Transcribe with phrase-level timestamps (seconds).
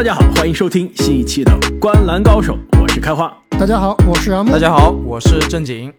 [0.00, 3.30] 大家好，欢迎收听新一期的《观篮高手》，我是开花。
[3.50, 4.50] 大家好，我是阿木。
[4.50, 5.92] 大家好，我是正经。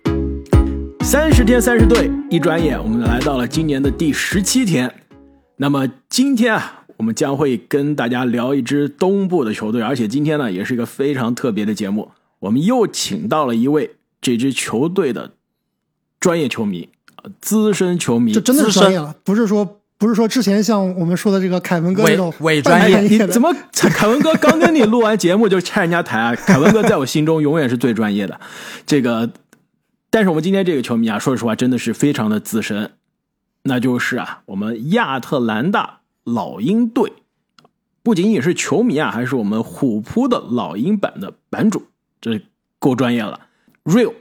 [1.01, 4.91] 三十天三十队，一转眼我们来到了今年的第十七天。
[5.57, 12.09] 那么今天啊，我们将会跟大家聊一支东部的球队，而且今天呢，也是一个非常特别的节目。
[12.39, 15.33] 我们又请到了一位这支球队的
[16.19, 16.89] 专业球迷，
[17.21, 26.33] 呃，资深球迷，这真的是资深专业了，不是说不是说之前像我们说的这个凯文哥这种伪伪专业你怎么凯文哥刚跟你录完节目就拆人家台啊？
[26.33, 28.41] 凯文哥在我心中永远是最专业的。
[28.87, 29.31] 这个，
[30.09, 32.93] 但是我们今天这个球迷啊，说实话真的是非常的资深，
[33.61, 37.13] 那就是啊，我们亚特兰大老鹰队，
[38.01, 41.83] 不仅仅是球迷啊，还是我们虎扑的老鹰版的版主，
[42.19, 42.41] 这
[42.79, 43.41] 够专业了。
[43.83, 44.15] Real，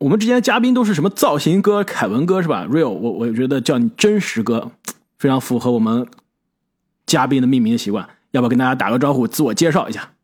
[0.00, 4.70] 我们之前嘉宾都是什么造型哥、凯文哥是吧？Real，我我觉得叫你真实哥，
[5.18, 6.06] 非常符合我们
[7.04, 8.08] 嘉宾的命名的习惯。
[8.30, 10.14] 要不要跟大家打个招呼，自我介绍一下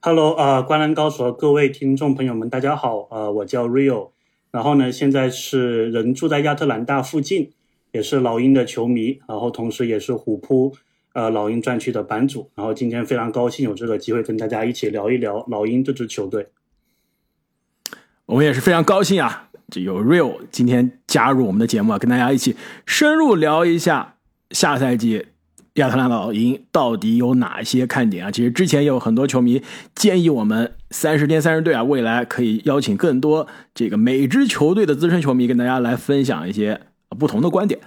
[0.00, 4.10] ？Hello，呃，观澜高手各位听众朋友们，大家好，呃，我叫 Rio，
[4.50, 7.52] 然后呢，现在是人住在亚特兰大附近，
[7.92, 10.74] 也是老鹰的球迷，然后同时也是虎扑
[11.14, 16.48] 呃老鹰专区的版主，然后今天非常高兴有这个机会跟大家一起聊一聊老鹰这支球队。
[18.26, 22.56] 我们也是非常高兴啊，这有 Real 今天加入我们的节目啊，跟大家一起
[22.86, 24.14] 深入聊一下
[24.50, 25.26] 下赛季
[25.74, 28.30] 亚特兰大老鹰到底有哪些看点啊？
[28.30, 29.62] 其实之前也有很多球迷
[29.94, 36.80] 建议我们三十天三十队啊，未来可以邀请更多这个每支球队的资深球迷跟大家来分享一些
[37.18, 37.80] 不同的观点。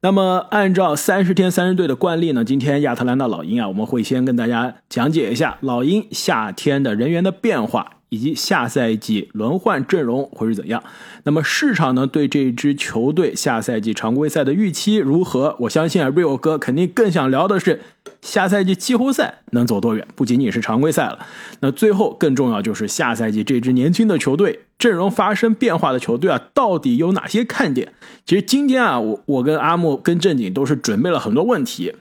[0.00, 10.82] 那么，按照三十天三十队的惯例呢，今天亚特兰大老鹰啊，我们会先跟大家讲解一下老鹰夏天的人员的变化，以及下赛季轮换阵容会是怎样。
[11.24, 15.56] 那么市场呢对这支球队下赛季常规赛的预期如何？
[15.60, 17.80] 我相信啊，Rio 哥肯定更想聊的是
[18.22, 21.26] 下赛季季后赛能走多远，不仅仅是常规赛了。
[21.60, 27.92] 那最后更重要就是下赛季这支年轻的球队阵容发生变化的球队啊，到底有哪些看点？
[28.24, 31.94] 其实今天啊，我我跟阿木跟正经都是准备了很多问题，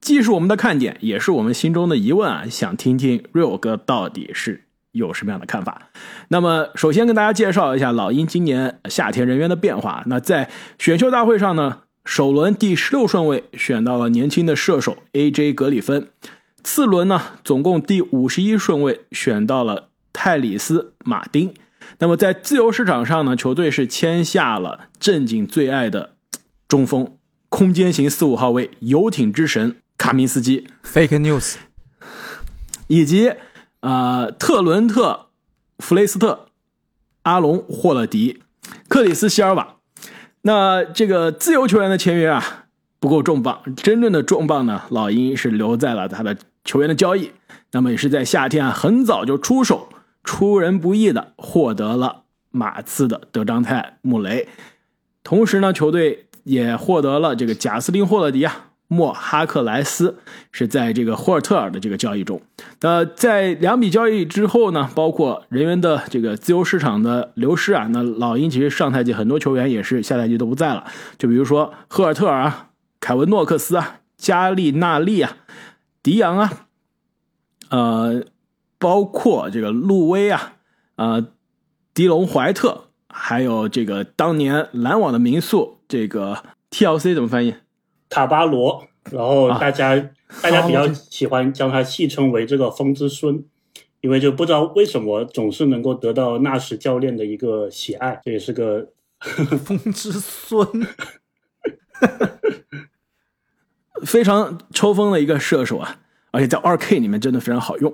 [0.00, 4.64] 既是我们的看点，也是我们心中的疑问啊，想听听 Real 哥到底是
[4.94, 5.90] 有什么样的看法。
[6.28, 10.02] 那么，首先跟大家介绍一下老鹰今年夏天人员的变化。
[10.06, 16.08] 那在选秀大会上呢，首轮第十六顺位选到了年轻的射手 AJ 格里芬，
[16.62, 21.52] 次轮呢，总共第五十一顺位选到了泰里斯马丁。
[21.98, 26.14] 那么在自由市场上呢，球队是签下了正经最爱的
[26.66, 27.16] 中锋、
[27.48, 31.56] 空间型四五号位、游艇之神卡明斯基，Fake news，
[32.86, 33.32] 以及
[33.84, 35.26] 呃特伦特、
[35.78, 36.46] 弗雷斯特、
[37.24, 38.40] 阿隆霍勒迪、
[38.88, 39.76] 克里斯希尔瓦。
[40.40, 42.64] 那这个自由球员的签约啊
[42.98, 46.34] 不够重磅，真正的重磅呢，老鹰是留在了他的
[46.64, 47.32] 球员的交易。
[47.72, 49.90] 那么也是在夏天啊很早就出手，
[50.22, 54.48] 出人不意的获得了马刺的德章泰穆雷，
[55.22, 58.70] 同时呢，球队也获得了这个贾斯汀霍勒迪啊。
[58.86, 60.18] 莫哈克莱斯
[60.52, 62.40] 是在这个霍尔特尔的这个交易中，
[62.82, 70.84] 那在两笔交易之后呢，包括人员的这个自由市场的流失啊，那老鹰其实上赛季很多球员也是下赛季都不在了，
[71.18, 75.38] 就比如说赫尔特尔啊、凯文诺克斯啊、加利纳利啊、
[76.02, 76.66] 迪昂啊，
[77.70, 78.22] 呃，
[78.78, 80.52] 包括这个路威啊、
[80.96, 81.26] 呃，
[81.94, 87.54] 迪隆怀特，还有这个当年篮网的名宿这个 TLC 怎么翻译？
[88.14, 89.96] 卡巴罗，然后啊大家、
[90.40, 93.42] 大家比较喜欢将他戏称为这个风之孙，
[94.02, 98.86] 因为就不知道为什么总是能够得到纳什教练的一个喜爱，这也是个
[99.18, 100.64] 风之孙，
[104.06, 105.98] 非常抽风的一个射手啊，
[106.30, 107.92] 而且在二 K 里面真的非常好用。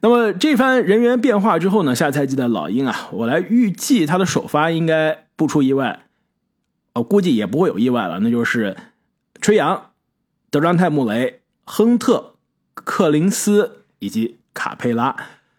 [0.00, 6.06] 那么这番人员变化之后呢，下赛季的老鹰啊，我来预计他的首发应该不出意外，
[6.94, 8.74] 我估计也不会有意外了，那就是
[9.40, 9.90] 吹杨、
[10.50, 12.34] 德章泰穆雷、亨特、
[12.74, 15.16] 克林斯以及卡佩拉。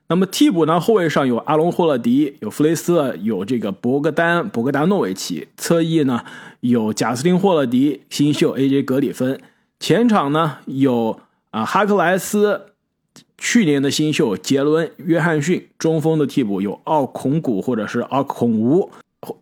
[0.08, 0.80] 那么替补呢？
[0.80, 5.48] 后卫上有阿隆霍勒迪，有弗雷斯特，有这个博格丹博格达诺维奇。
[5.56, 6.24] 侧翼呢
[6.62, 9.40] 有贾斯汀霍勒迪、新秀 AJ 格里芬。
[9.80, 11.20] 前场呢有
[11.52, 12.74] 啊哈克莱斯，
[13.38, 15.70] 去年的新秀杰伦约翰逊。
[15.78, 18.92] 中锋的替补有奥孔古或者是奥孔吴，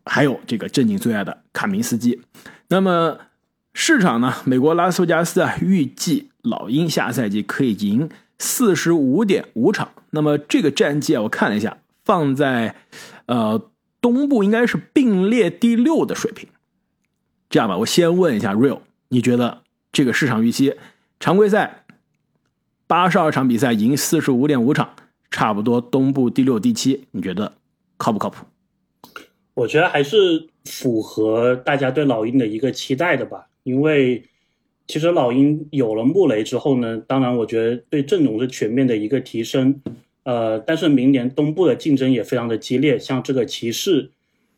[0.06, 2.20] 还有这个正经最爱的卡明斯基。
[2.68, 3.18] 那么
[3.80, 4.34] 市场呢？
[4.44, 8.10] 美国拉斯维加斯啊，预计老鹰下赛季可以赢
[8.40, 9.92] 四十五点五场。
[10.10, 12.76] 那么这个战绩啊，我看了一下，放在
[13.28, 13.70] 呃
[14.02, 16.50] 东部应该是并列第六的水平。
[17.52, 18.80] 这样吧，我先问一下 Real，
[19.10, 20.74] 你觉得这个市场预期
[21.20, 21.86] 常规赛
[22.88, 24.96] 八十二场比赛赢四十五点五场，
[25.30, 27.54] 差不多东部第六、第七，你觉得
[27.98, 28.44] 靠不靠谱？
[29.54, 34.24] 我觉得还是符合大家对老鹰的一个期待的吧，因为
[34.88, 39.82] 其实老鹰有了穆雷之后呢，当然我觉得对阵容是全面的一个提升，
[40.24, 44.10] 呃，但是明年东部的竞争也非常的激烈，像这个骑士，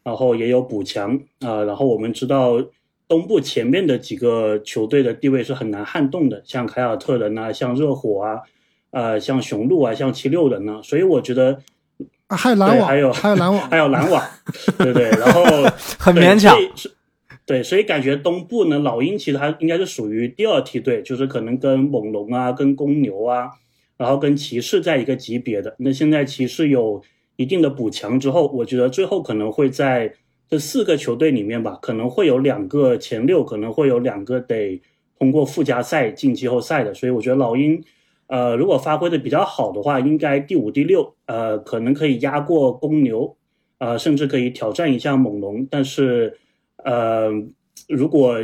[0.04, 2.64] 然后也有补强啊、然后我们知道
[3.08, 8.42] 东部前面的几个球队的地位是很难撼动的，像凯尔特人啊，像热火啊，
[8.92, 11.60] 呃，像雄鹿啊，像七六人呢、所以我觉得
[12.28, 14.24] 啊 还有篮网，还有还有篮网还，有篮网，
[14.78, 15.42] 对对，然后
[15.98, 16.56] 很勉强
[17.50, 23.50] 对，所以感觉东部呢，老鹰其实它应该是属于第二梯队，就是可能跟猛龙啊、跟公牛啊，
[23.98, 25.75] 然后跟骑士在一个级别的。
[25.80, 27.01] 那现在骑士有
[27.38, 30.13] 一定的补强之后，我觉得最后可能会在
[30.48, 34.80] 这四个球队里面吧，可能会有两个前六，可能会有两个得
[35.18, 36.94] 通过附加赛进季后赛的。
[36.94, 37.84] 所以我觉得老鹰。
[38.28, 43.36] 呃，如果发挥的比较好的话，应该第五、第六，呃，可能可以压过公牛，
[43.80, 45.66] 呃，甚至可以挑战一下猛龙。
[45.68, 46.38] 但是，
[46.84, 47.30] 呃，
[47.88, 48.38] 如果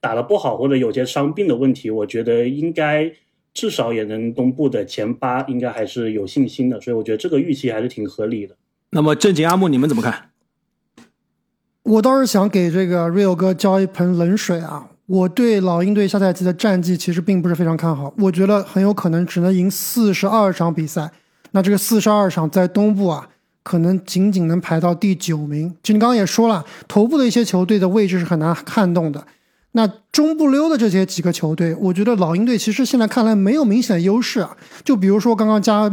[0.00, 3.12] 打得不好或者有些伤病的问题，我觉得应该
[3.52, 6.80] 至少也能东部的前八，应该还是有信心的。
[6.80, 8.56] 所以我觉得这个预期还是挺合理的。
[8.90, 10.30] 那么正经阿木，你们怎么看？
[11.82, 14.90] 我倒是想给这个 Rio 哥浇一盆冷水啊！
[15.06, 21.10] 我对老鹰队下赛季的战绩其实并不是非常看好，我觉得很有可能只能赢四十二场比赛。
[21.50, 23.28] 那这个四十二场在东部啊，
[23.64, 25.74] 可能仅仅能排到第九名。
[25.82, 29.26] 就你刚刚也说了，头部的一些球队的位置是很难撼动的。
[29.72, 34.56] 那中部溜的这些几个球队，我觉得老鹰队其实现在看来没有明显的优势啊。
[34.84, 35.90] 就比如说刚刚加，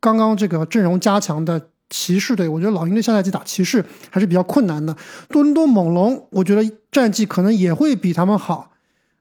[0.00, 4.96] 刚刚这个阵容加强的骑士队，我觉得老鹰队下赛季打骑士还是比较困难的。
[5.28, 8.70] 多伦多猛龙，我觉得战绩可能也会比他们好。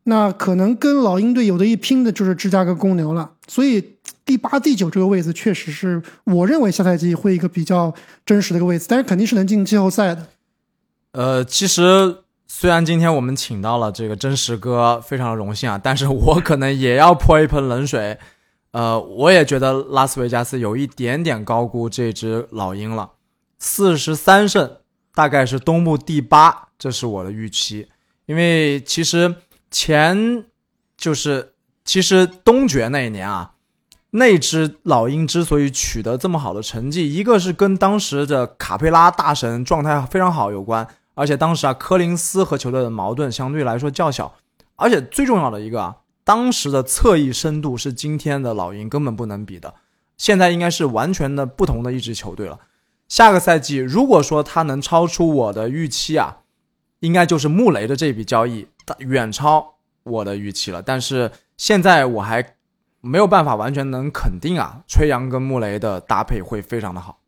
[0.03, 3.31] 那可能跟老鹰队有的一拼的就是芝加哥公牛了。
[3.49, 3.96] 所以
[4.27, 7.95] 第八、第九这个位置确实是我认为下赛季会一个比较
[8.25, 10.27] 真实的一个位置，但是肯定是能进季后赛的。
[11.13, 18.19] 呃，其实虽然今天我们请到了这个真实哥，非常的荣幸啊，但是我可能也要泼一盆冷水。
[18.71, 23.11] 呃，我也觉得拉斯维加斯有一点点高估这只老鹰了，
[23.57, 24.77] 四十三胜，
[25.15, 27.87] 大概是东部第八，这是我的预期。
[28.25, 29.33] 因为其实
[29.71, 30.43] 前
[30.97, 31.53] 就是
[31.85, 33.53] 其实东决那一年啊，
[34.17, 44.33] 那支老鹰之所以取得这么好的成绩，一个是跟当时的卡佩拉大神状态非常好有关，而且当时啊，柯林斯和球队的矛盾相对来说较小，
[44.75, 49.75] 而且最重要的一个啊，当时的侧翼深度是今天的老鹰根本不能比的，
[50.17, 52.59] 现在应该是完全的不同的一支球队了。
[53.07, 56.37] 下个赛季如果说他能超出我的预期啊，
[57.01, 58.67] 应该就是穆雷的这笔交易
[58.97, 60.81] 远超我的预期了。
[60.81, 62.55] 但是现在我还
[63.01, 67.19] 没有办法完全能肯定啊，吹杨跟穆雷的搭配会非常的好。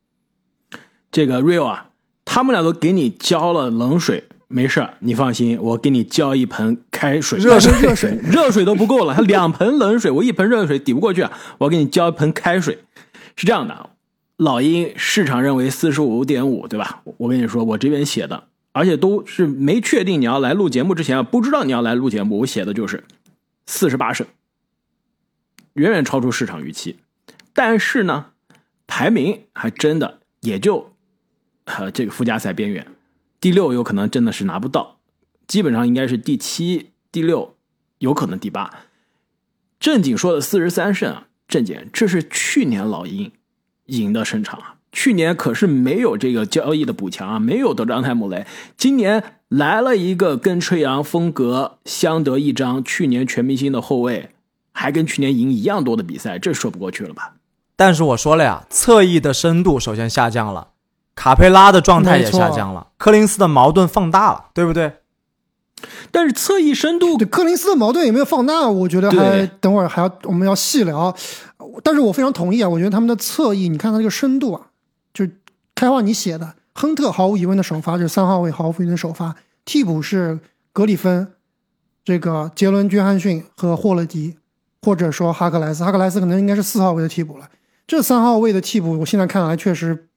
[1.11, 1.89] 这个 Real 啊，
[2.25, 12.79] 他们俩都给你浇了冷水，没事儿，你放心，我给你浇一盆开水，热水热水， 热水都不够了，他两盆冷水，我一盆热水抵不过去啊，我给你浇一盆开水。
[13.35, 13.91] 是这样的，
[14.37, 17.01] 老鹰市场认为四十五点五，对吧？
[17.17, 23.03] 我跟你说，我这边写的，而且都是没确定你要来录节目之前啊，不知道你要来录节目，我写的就是
[23.65, 24.27] 四十八胜，
[25.79, 26.97] 远远超出市场预期。
[27.53, 28.27] 但是呢，
[28.85, 30.93] 排名还真的也就
[31.65, 32.85] 呃这个附加赛边缘，
[33.41, 34.99] 第六有可能真的是拿不到，
[35.47, 37.55] 基本上应该是第七、第六，
[37.97, 38.69] 有可能第八。
[39.79, 43.31] 正经说的四十三胜啊，正经这是去年老鹰
[43.85, 48.45] 赢的胜场啊，去年可是没有这个交易的补强啊，没有德章泰姆雷，
[48.77, 54.31] 今年来了一个跟吹杨风格相得益彰，去年全明星的后卫，
[54.79, 57.33] 还跟去年赢一样多的比赛，这说不过去了吧？
[57.75, 60.69] 但是我说了呀，侧翼的深度首先下降了，
[61.15, 64.93] 卡佩拉的状态也下降了，柯林斯的矛盾放大了，对不对？
[66.11, 68.69] 但是侧翼深度对柯林斯的矛盾有没有放大？
[68.69, 71.13] 我觉得还等会儿还要我们要细聊。
[71.83, 74.67] 但是我非常同意啊，我觉得他们的侧翼，你看他这个深度啊，
[75.13, 75.31] 就是
[75.75, 80.39] 开话你写的，亨特毫无疑问的首发，这是三号位毫无疑问的首发，替补是
[80.73, 81.33] 格里芬、
[82.03, 84.35] 这个杰伦·约翰逊和霍勒迪，
[84.81, 87.49] 或者说哈克莱斯，哈克莱斯可能应该是四号位的替补了。
[87.87, 90.07] 这三号位的替补，我现在看来确实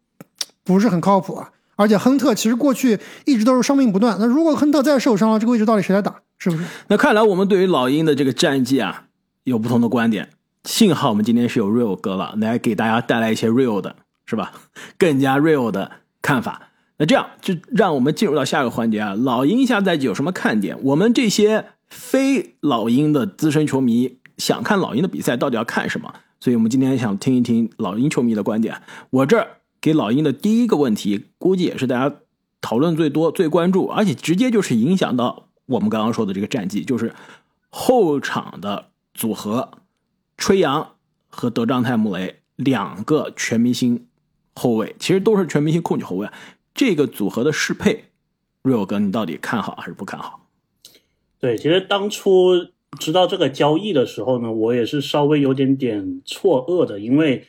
[0.62, 1.50] 不是很靠谱啊。
[1.75, 6.14] 而且亨特其实过去一直都是伤病不断，那如果亨特再受伤了，这个位置到底谁来打？
[6.38, 6.64] 是不是？
[6.88, 9.04] 那看来我们对于老鹰的这个战绩啊
[9.45, 10.28] 有不同的观点。
[10.64, 14.52] 幸好我们今天是有 real 哥了，来给大家带来一些 real 的，是吧？
[14.99, 15.90] 更加 real 的
[16.21, 16.69] 看法。
[16.99, 19.14] 那这样就让我们进入到下一个环节啊。
[19.19, 20.78] 老鹰下赛季有什么看点？
[20.85, 26.13] 我们这些非老鹰的资深球迷想看老鹰的比赛，到底要看什么？
[26.41, 28.83] 所以我们今天想听一听老鹰球迷的观点。
[29.11, 32.17] 我这儿给老鹰的第一个问题，估计也是大家
[32.61, 37.15] 讨论最多、最关注，而且直接就是影响到我们刚刚说的这个战绩，就是
[37.71, 39.71] 后场的组合，
[40.37, 40.97] 吹杨
[41.29, 44.09] 和德章泰·穆雷两个全明星
[44.57, 46.29] 后卫，其实都是全明星控球后卫，
[46.75, 48.07] 这个组合的适配，
[48.63, 50.41] 瑞欧哥，你到底看好还是不看好？
[51.39, 52.67] 对，其实当初
[52.99, 57.45] 知道这个交易的时候呢，我也是稍微有点点错愕的，因为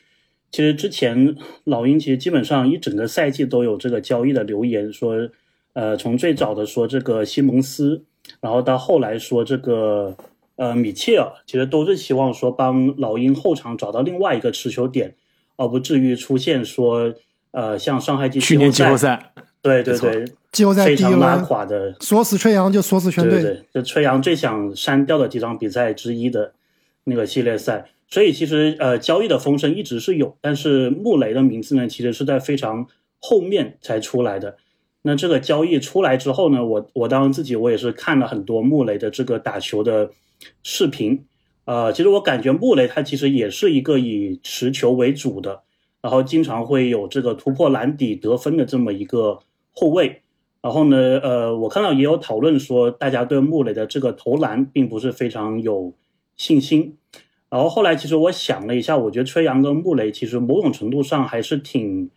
[0.51, 1.35] 其实之前
[1.65, 5.29] 老鹰其实基本上一整个赛季都有这个交易的留言，说，
[5.73, 8.03] 呃，从最早的说这个西蒙斯，
[8.39, 10.15] 然后到后来说这个
[10.55, 15.13] 呃米切尔，其实都是希望说帮老鹰后场找到另外一个持球点，
[15.57, 17.13] 而不至于出现说
[17.51, 20.25] 呃像上海季去年季后赛，对对对。
[20.53, 23.41] 季后赛第一轮拉垮的，锁死吹杨就锁死全队。
[23.41, 26.53] 对对，就吹杨最想删掉的几场比赛之一的
[27.03, 27.89] 那个系列赛。
[28.07, 32.87] 所以其实呃，交易的风声一直是有，但是穆雷的名字呢，其实是在非常
[33.19, 34.55] 后面才出来的。
[35.01, 40.11] 那这个交易出来之后呢，我我当然自己我也是看了很多穆雷的这个打球的
[40.61, 41.25] 视频。
[41.65, 45.63] 呃，其实我感觉穆雷他其实也是一个以持球为主的，
[46.01, 49.39] 然后经常会有这个突破篮底得分的这么一个
[49.71, 50.22] 后卫。
[50.63, 55.93] 然后呢，呃，我看到也有讨论说，大家对穆雷的这个投篮并不是非常有
[56.37, 56.97] 信心。
[57.49, 62.09] 然后后来，其实我想了一下，我觉得吹杨跟穆雷其实某种程度上还是挺，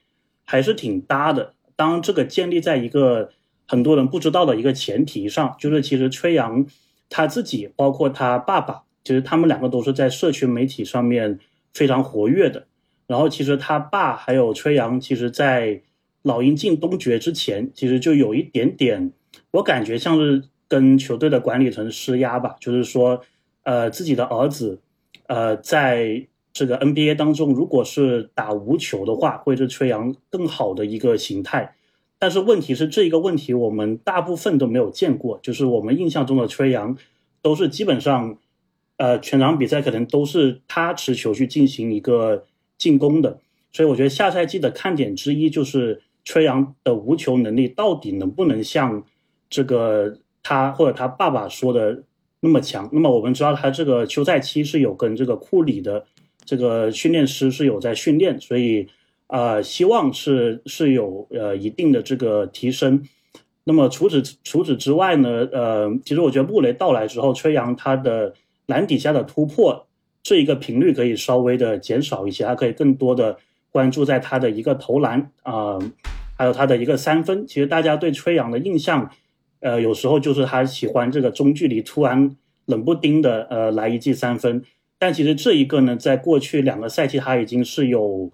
[0.44, 1.54] 还是挺搭的。
[1.74, 3.30] 当这个建立在一个
[3.66, 6.64] 很多人不知道的一个前提上，就是其实吹杨
[7.10, 11.40] 他自己，包括他爸爸，其实他们两个都是在社群媒体上面
[11.74, 12.68] 非常活跃的。
[13.08, 15.82] 然后其实他爸还有吹杨，其实在。
[16.26, 19.12] 老鹰进东决之前，其实就有一点点，
[19.52, 23.20] 我感觉像是跟球队的管理层施压吧，就是说，
[23.62, 24.80] 呃，自己的儿子，
[25.28, 31.76] 呃，在这个 NBA 当中，如果是打无球的话，会是吹杨更好的一个形态。
[32.18, 36.98] 但是问题是，这一个问题我们大部分都没有见过，就是我们印象中的吹杨
[37.40, 38.36] 都是基本上，
[38.96, 43.38] 呃，全场比赛可能都是他持球去进行一个进攻的。
[43.70, 46.02] 所以我觉得下赛季的看点之一就是。
[46.26, 49.02] 吹杨的无球能力到底能不能像
[49.48, 52.02] 这个他或者他爸爸说的
[52.40, 52.86] 那么强？
[52.92, 56.04] 那么我们知道他这个休赛期是有跟这个库里的
[56.44, 58.86] 这个训练师是有在训练，所以
[59.28, 63.02] 呃希望是是有呃一定的这个提升。
[63.64, 68.34] 那么除此除此之外呢，呃，其实我觉得穆雷到来之后，吹杨他的
[68.66, 69.86] 篮底下的突破
[70.22, 73.38] 这一个频率可以稍微的减少一些，他可以更多的
[73.76, 75.78] 关注在他的一个投篮啊。
[76.38, 79.10] 还有他的一个三分，其实大家对崔杨的印象，
[79.60, 84.62] 呃，有时候就是他喜欢这个中距离突然冷不丁的呃来一记三分，
[84.98, 88.30] 但其实这一个呢，在过去两个赛季他已经是有，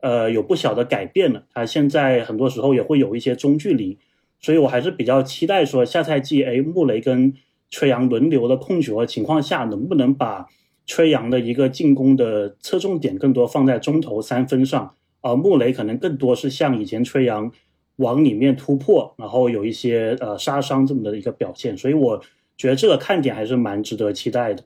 [0.00, 1.44] 呃，有不小的改变了。
[1.52, 3.98] 他现在很多时候也会有一些中距离，
[4.40, 7.34] 所以我还是比较期待说下赛季，哎，穆雷跟
[7.68, 10.46] 崔杨轮流的控球的情况下，能不能把
[10.86, 14.94] 崔杨的一个进攻的侧重点更多放在中投三分上。
[15.20, 17.50] 而，穆雷可能更多是像以前吹杨
[17.96, 22.20] 往里面突破，然后有一些呃杀伤这么的一个表现，所以我
[22.58, 24.62] 觉得这个看点还是蛮值得期待的。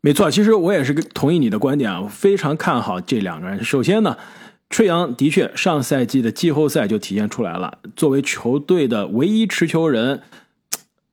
[0.00, 3.64] 没错，其实我也是同意你的观点啊，非常看好这两个人。
[3.64, 4.16] 首先呢，
[4.70, 10.20] 吹杨的确上赛季的季后赛就体现出来了，作为球队的唯一持球人，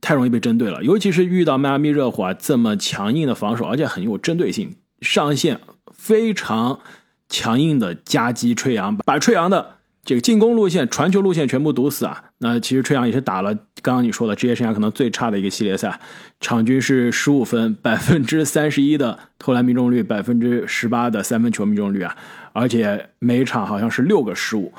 [0.06, 5.60] 太容易被针对了，尤其是遇到迈阿密热火这么强硬的防守，而且很有针对性，上线
[5.92, 6.80] 非常。
[7.28, 12.26] 强硬的夹击吹杨，把吹杨的这个进攻路线、传球路线全部堵死啊！
[12.38, 16.00] 那其实吹杨也是打了刚刚你说的职业生涯可能最差的一个系列赛，
[16.40, 22.16] 场均是十五分， 百分之三十一的投篮命中率，百分之十八的三分球命中率啊！
[22.54, 24.72] 而且每场好像是六个失误，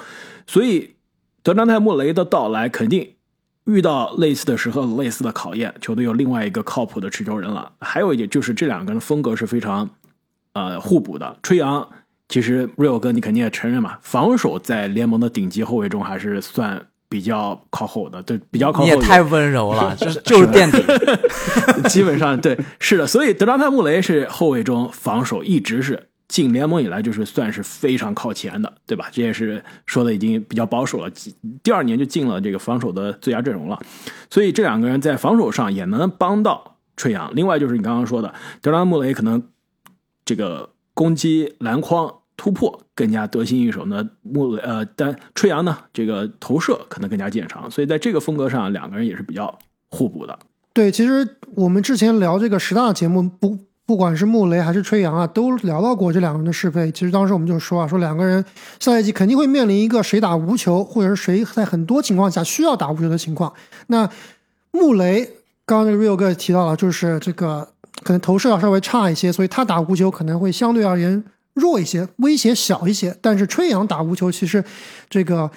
[0.47, 0.95] 所以
[1.42, 3.15] 德章泰·穆雷的到来肯定
[3.66, 7.70] 遇到类似的时候、类似的考验，球队有另外一个靠谱的持球人了。
[7.80, 9.88] 还有一点就是这两个人风格是非常
[10.54, 11.88] 呃互补的，吹杨。
[12.28, 18.85] 其实，real 哥，你肯定也承认嘛，防守在联盟的顶级后卫中还是算比较靠后的，对，比较靠后。
[18.85, 20.82] 你也太温柔了， 就是就是垫底。
[21.88, 23.06] 基本上对，是的。
[23.06, 29.09] 所以德拉泰·穆雷是后卫中防守一直是进联盟以来就是算是非常靠前的，对吧？
[29.12, 31.11] 这也是说的已经比较保守了，
[31.62, 33.78] 第二年就进了这个防守的最佳阵容了。
[34.30, 37.30] 所以这两个人在防守上也能帮到吹阳。
[37.35, 39.42] 另外就是你刚刚说的，德拉穆雷可能
[40.25, 40.71] 这个。
[40.97, 49.59] 攻击篮筐突破更加得心应手呢，穆呃，但吹阳呢，这个投射可能更加见长，所以在这个风格上，两个人也是比较
[49.90, 50.38] 互补的。
[50.73, 56.90] 对，其实我们之前聊这个十大节目，不不管是穆雷还是吹杨啊，都聊到过这两个人的适配。
[56.90, 58.44] 其实当时我们就说啊，说两个人
[58.80, 63.52] 下赛季肯定会面临一个谁打无球，或者是谁在很多情况下需要打无球的情况。
[63.86, 64.10] 那
[64.72, 65.24] 穆雷
[65.64, 67.68] 刚刚那个 Rio 哥也提到了，就是这个
[68.02, 71.22] 可能投射要稍微差一些，所以他打无球可能会相对而言
[71.54, 73.16] 弱一些，威胁小一些。
[73.22, 74.64] 但是吹杨打无球，其实
[75.08, 75.48] 这个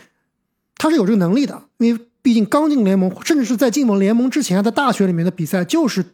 [0.78, 6.06] 他是有这个能力的，因为毕竟刚进联盟，甚至是在进盟联盟之前，在大学里面的比赛就是。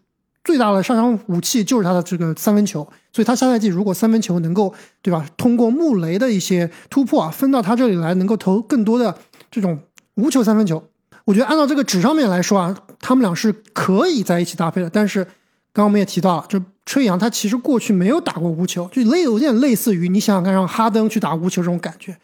[0.45, 5.25] 最大的杀伤武器就是他的这个三分球，所以他下赛季如果三分球能够，对吧？
[5.35, 9.17] 通过穆雷的一些突破啊，分到他这里来，能够投更多的
[9.49, 9.79] 这种
[10.13, 10.81] 无球三分球，
[11.25, 14.89] 我觉得按照这个纸上面来说啊，他们俩是可以在一起搭配的。
[14.89, 15.23] 但是
[15.73, 22.15] 刚刚我们也提到了，就吹杨他其实过去没有打过无球，就类有点类似于你想想看，让哈登去打无球这种感觉，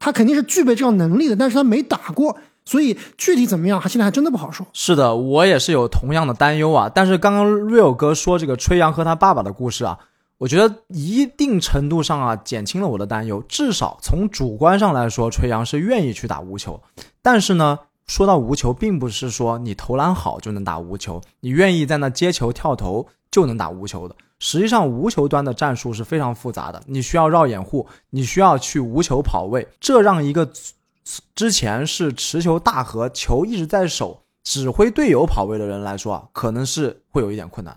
[0.00, 2.36] 他肯定是具备这样能力的，但是他没打过。
[2.64, 4.64] 所以具体怎么样，他现在还真的不好说。
[4.72, 6.88] 是的，我也是有同样的担忧啊。
[6.94, 9.98] 但是刚刚 Real 哥说这个吹杨和他爸爸的故事啊，
[10.38, 13.42] 我觉得一定程度上啊减轻了我的担忧。
[13.48, 16.80] 至少从主观上来说，吹杨是愿意去打无球。
[17.22, 24.14] 但是呢，说到无球，并不是说你投篮好就能打无球，你愿意在那接球跳投就能打无球的。
[24.38, 30.48] 实际上，无球端的战术是非常复杂的，你需要绕掩护，你需要去无球跑位，这让一个。
[31.34, 37.76] 之前是持球大和球一直在手，指挥队友跑位的人来说啊，可能是会有一点困难。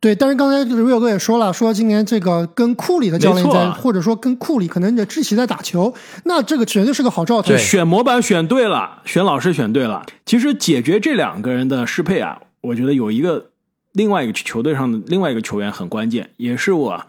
[0.00, 5.92] 对，但是刚才瑞友哥也说了，说今年这个跟库里的教练在，或者说跟库里可能的志奇在打球，
[6.24, 7.56] 那这个绝对是个好兆头。
[7.56, 10.06] 选模板选对了，选老师选对了。
[10.24, 13.50] 其实解决这两个人的适配啊，我觉得有一个
[13.92, 17.06] 另外一个球队上的另外一个球员很关键，也是我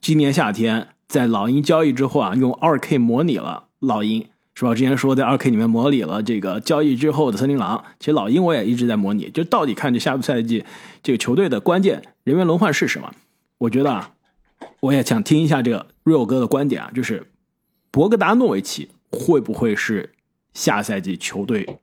[0.00, 0.88] 今年夏天。
[1.10, 4.72] 在老鹰交易之后啊，用二 K 模拟了老鹰，是吧？
[4.76, 10.64] 之前说在二 K 里面模拟了这个交易之后的森林狼，其实老鹰我也一直在模拟，就到底看这下个赛季
[11.02, 13.12] 这个球队的关键人员轮换是什么？
[13.58, 14.12] 我觉得啊，
[14.78, 17.26] 我也想听一下这个 Real 哥的观点啊，就是
[17.90, 20.12] 博格达诺维奇会不会是
[20.54, 21.80] 下赛季球队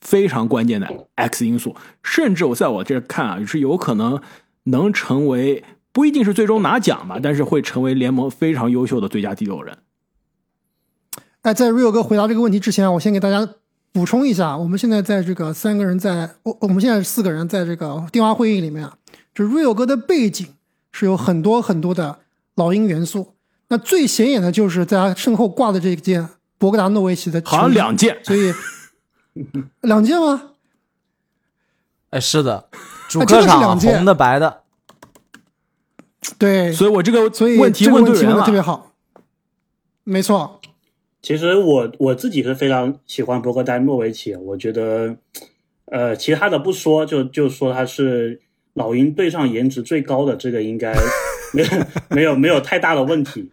[0.00, 1.76] 非常关键的 X 因素？
[2.02, 4.22] 甚至我在我这看啊，是有可能
[4.64, 5.62] 能成为。
[5.92, 9.78] 不一定是最终拿奖吧，但是会成为联盟非常优秀的最佳第六人。
[11.42, 13.54] 哎，在 Rio 哥回答这个问题之前，我先给大家
[13.92, 18.96] 补充一下，我们现在在这个三个人在，我我们现在四个人在这个电话会议里面啊，
[19.34, 20.46] 这 Rio 哥的背景
[20.92, 22.20] 是有很多很多的
[22.54, 23.34] 老鹰元素。
[23.68, 28.52] 那最显眼的就是在他身后挂的这件博格达诺维奇的，好像两件，所以
[29.80, 30.42] 两件吗？
[32.10, 32.68] 哎，是的，
[33.08, 34.59] 主客场红的白的。
[36.38, 38.92] 对，所以我这个所以问题问对人了，特别好，
[40.04, 40.60] 没错。
[41.22, 45.16] 其实我我自己是非常喜欢博格丹诺维奇，我觉得，
[45.86, 48.40] 呃，其他的不说，就就说他是
[48.74, 50.94] 老鹰队上颜值最高的，这个应该
[51.52, 51.68] 没有
[52.10, 53.50] 没有没有太大的问题。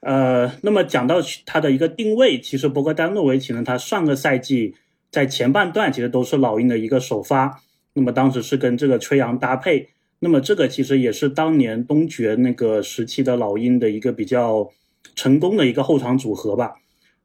[0.00, 4.74] 呃，那么讲到他的一个定位，其实博格丹诺维奇呢，他上个赛季
[5.10, 7.60] 在前半段其实都是老鹰的一个首发，
[7.94, 9.90] 那么当时是跟这个崔杨搭配。
[10.20, 14.68] 那么这个其实也是当年东决那个时期的老鹰的一个比较
[15.14, 16.74] 成功的一个后场组合吧。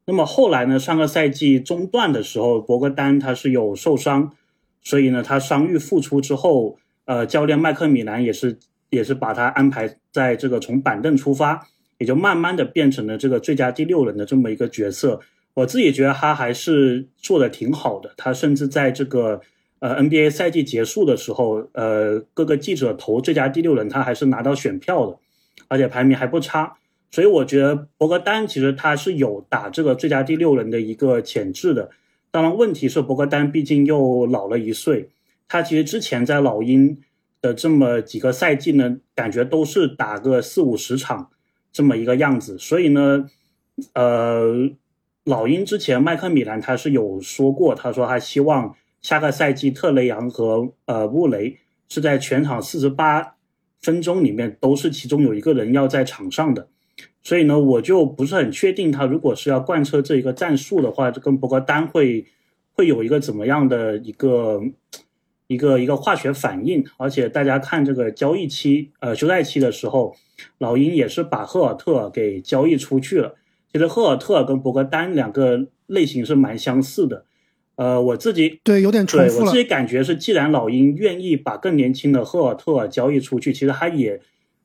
[0.05, 4.31] 那么后来呢，上个赛季中段的时候，博格丹他是有受伤，
[4.83, 8.59] 所以呢，他伤愈复出之后，呃，教练麦克米兰也是
[8.91, 15.19] 也是把他安排在这个从板凳出发，也就慢慢的变成了这个最佳第六人的这么一个角色。
[15.55, 19.41] 我自己觉得他还是做的挺好的，他甚至在这个。
[19.83, 25.17] 呃，NBA 赛季结束的时候，呃，各个记者投最佳第六人，他还是拿到选票的，
[25.67, 26.77] 而且排名还不差。
[27.11, 31.89] 所以我觉得博格丹其实他是有打这个最佳第六人的一个潜质的。
[32.31, 35.09] 当然，问题是博格丹毕竟又老了一岁，
[35.49, 36.97] 他其实之前在老鹰
[37.41, 41.29] 的这么几个赛季呢，感觉都是打个四五十场
[41.73, 42.57] 这么一个样子。
[42.57, 43.25] 所以呢，
[43.91, 44.69] 呃，
[45.25, 48.73] 老鹰之前麦克米兰他是有说过，他说他希望。
[49.03, 51.57] 下个赛季，特雷杨和呃穆雷
[51.89, 53.35] 是在全场四十八
[53.81, 56.69] 分钟里面都是其中有一个人要在场上的，
[57.21, 62.25] 所以呢，我就不是很确定他如果是要贯彻这一个战术的话，跟博格丹会
[62.71, 64.61] 会有一个怎么样的一个
[65.47, 66.83] 一个一个化学反应。
[66.95, 70.15] 而且大家看这个交易期呃休赛期的时候，
[70.59, 73.35] 老鹰也是把赫尔特给交易出去了。
[73.69, 77.25] 其实赫尔特跟博格丹两个类型是蛮相似的。
[77.75, 79.45] 呃，我自己对有点重复了。
[79.45, 84.21] 我自己感觉是，既然老鹰愿意把更年轻的赫尔特尔交易出去，其实他也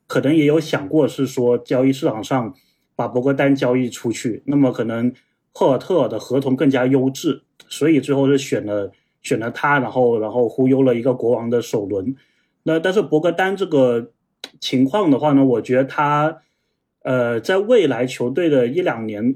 [0.07, 2.53] 可能也有想过，是说交易市场上
[2.95, 5.11] 把博格丹交易出去，那么可能
[5.51, 8.91] 赫尔特的合同更加优质，所以最后是选了
[9.21, 12.15] 选了他，然后然后忽悠了一个国王的首轮。
[12.63, 14.11] 那但是博格丹这个
[14.59, 16.41] 情况的话呢，我觉得他
[17.03, 19.35] 呃在未来球队的一两年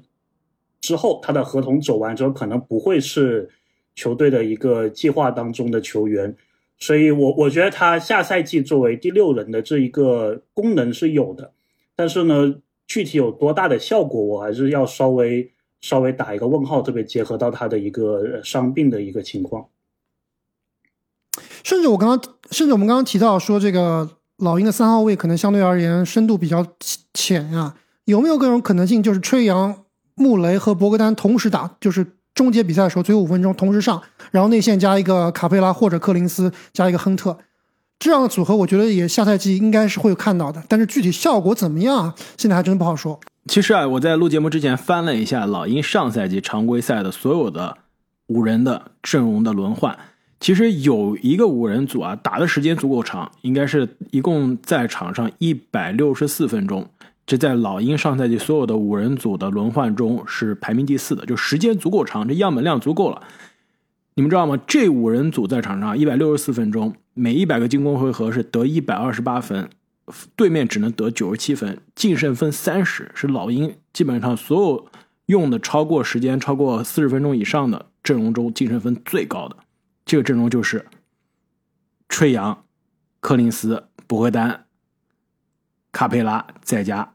[0.81, 3.49] 之后，他的合同走完之后，可能不会是
[3.95, 6.35] 球队的一个计划当中的球员。
[6.79, 11.53] 所以我我觉得他下赛季作为第六人的这一个功能是有的，
[11.95, 12.55] 但是呢，
[12.87, 19.67] 具体有多大的效果，我还是要稍微稍微打一个问号，特别结合到他的一个伤病的一个情况。
[21.63, 26.65] 甚至我刚刚，甚至我们刚刚提到说，这个老鹰的三号位可能相对而言深度比较
[27.13, 27.75] 浅呀，
[28.05, 37.37] 有没有各种可能性，就是吹杨、穆雷和博格丹同时打，就是终结比赛的时候最后五分钟同时上，然后内线加一个卡佩拉或者克林斯加一个亨特，
[37.99, 43.19] 这样的组合，我觉得也下赛季应该是会有看到的，但是具体效果怎么样，现在还真不好说。
[43.47, 47.77] 其实啊，我在录节目之前翻了一下老鹰上赛季常规赛的所有的
[48.27, 49.97] 五人的阵容的轮换，
[50.39, 56.87] 其实有一个五人组啊，打的时间足够长，应该是一共在场上一百六十四分钟，
[57.25, 63.21] 这在老鹰上赛季所有的五人组的轮换中是排名第四的，就时间足够长，这样本量足够了。
[64.15, 64.59] 你们知道吗？
[64.67, 69.69] 这五人组在场上一百六十四分钟，每一百个进攻回合是得一百二十八分。
[70.35, 74.85] 对面只能得九十七分，净胜分三十，是老鹰基本上所有
[75.27, 79.55] 用的超过时间超过四十分钟以上的阵容中净胜分最高的。
[80.05, 80.85] 这个阵容就是
[82.09, 82.65] 吹杨、
[83.21, 84.65] 柯林斯、博格丹、
[85.93, 87.09] 卡佩拉再加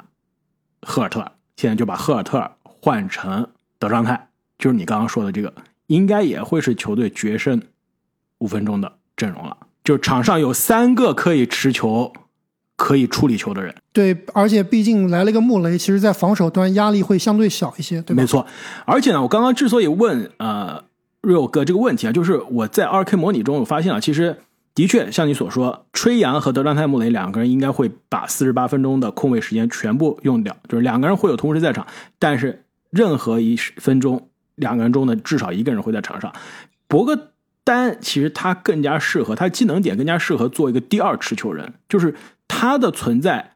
[0.81, 1.31] 赫尔特。
[1.57, 3.47] 现在就把赫尔特换成
[3.79, 5.53] 德章泰，就是你刚刚说的这个，
[5.89, 7.61] 应该也会是球队决胜
[8.39, 9.55] 五分钟的阵容了。
[9.85, 12.11] 就场上有三个可以持球。
[12.81, 18.47] 可以处理球的人，对，而且毕竟来了一个穆雷，其实在防守端压力会相对小一些，对没错，
[18.87, 20.85] 而且呢，我刚刚之所以问呃
[21.21, 24.39] 瑞欧哥这个问题啊，就是我在二 K 模拟中我发现了，其实
[24.79, 31.85] 的确像你所说，吹杨和德章泰穆雷两个人应该会把四十八分钟的空位时间全部用掉，就是两个人会有同时在场，
[32.21, 36.33] 但是任何一分钟两个人中的至少一个人会在场上。
[36.87, 37.33] 博格
[37.65, 42.15] 丹其实他更加适合，他技能点更加适合做一个第二持球人，就是。
[42.51, 43.53] 他的存在，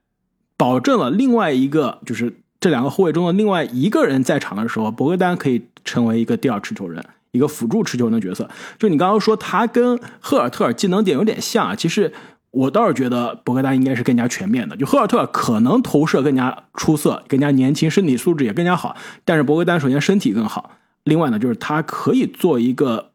[0.58, 8.48] 保证了另外一个，就是这两个后卫中的另外一个人在场的时候，博格丹可以成为一个第二持球人，一个辅助持球人的角色。
[8.78, 12.12] 就你刚刚说他跟赫尔特尔技能点有点像啊，其实
[12.50, 14.76] 我倒是觉得博格丹应该是更加全面的。
[14.76, 20.70] 就赫尔特尔可能投射更加出色，更加年轻，身体素质也更加好，但是博格丹首先身体更好，
[21.04, 23.12] 另外呢，就是他可以做一个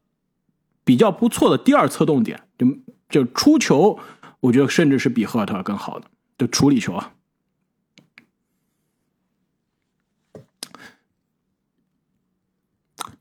[0.84, 2.68] 比较不错的第二侧动点，就
[3.10, 3.98] 就出球。
[4.40, 6.06] 我觉得甚至是比赫尔特尔更好的
[6.38, 7.12] 的处理球啊。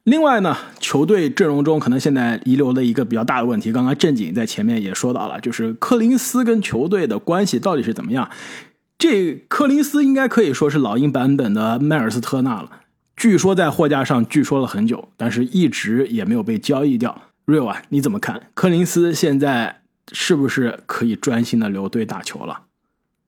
[0.07, 8.31] 另外呢，球队阵容中可能现在遗留的一个比较大的问题，刚刚正经在前面也说到了，就是柯林斯跟球队的关系到底是怎么样？
[8.97, 12.71] 这柯林斯应该可以说是老鹰版本的迈尔斯特纳了。
[13.17, 17.23] 据说在货架上据说了很久，但是一直也没有被交易掉。
[17.45, 19.83] 瑞啊，你怎么看柯林斯现在？
[20.13, 22.61] 是不是可以专心的留队打球了？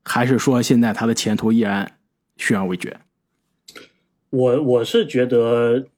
[0.04, 1.90] 还是说现在他的前途依然
[2.36, 3.00] 悬而未决？
[4.30, 5.88] 我我是觉得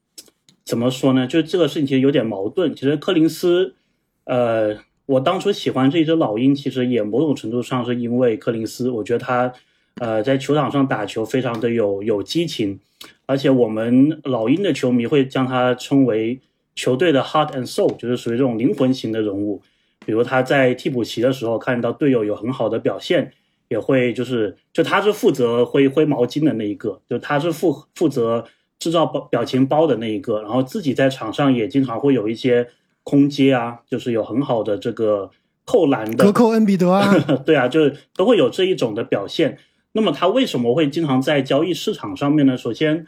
[0.70, 1.26] 怎么说呢？
[1.26, 2.72] 就这个事情其实有点矛盾。
[2.76, 3.74] 其实柯林斯，
[4.22, 8.88] 呃，我当初喜欢这只老鹰，其实也某种程度上是因为柯林斯。
[8.88, 9.52] 我觉得他
[9.96, 12.78] 呃在球场上打球非常的有有激情，
[13.26, 16.38] 而且我们老鹰的球迷会将他称为
[16.76, 19.61] 球队的 heart and soul，就是属于这种灵魂型的人物。
[20.06, 23.33] 比如他在替补席的时候，看到队友有很好的表现，
[23.68, 28.44] 也会就是就他是负责挥挥毛巾的那一个，就他是负负责
[28.80, 32.68] 制造表表情包的那一个，然后自己在场上也经常会有一些
[33.04, 35.30] 空接啊，就是有很好的这个
[35.64, 37.14] 扣篮的，格扣恩比德啊，
[37.46, 39.56] 对啊，就是都会有这一种的表现。
[39.92, 42.56] 那么他为什么会经常在交易市场上面呢？
[42.56, 43.06] 首先，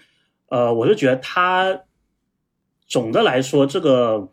[0.50, 1.80] 呃，我是觉得他
[2.87, 4.28] 总的来说这个。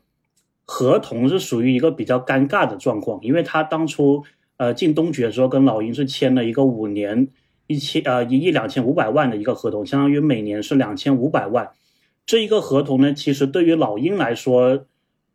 [0.71, 4.23] 合同是属于一个比较尴尬的状况，因为他当初
[4.57, 7.27] 呃进东决的时候跟老鹰是签了一个五年
[7.69, 11.69] 一千呃一亿两千五百万的一个合同，相当于每年是两千五百万。
[12.25, 14.85] 这一个合同呢，其实对于老鹰来说，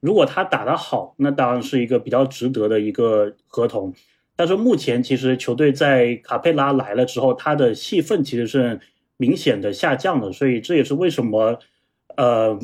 [0.01, 3.94] 如果他打得好，那当然是一个比较值得的一个合同。
[4.37, 8.81] 但是目前其实球队在卡佩拉来了之后，他的戏份其实是
[9.16, 11.59] 明显的下降的，所以这也是为什么
[12.16, 12.59] 呃。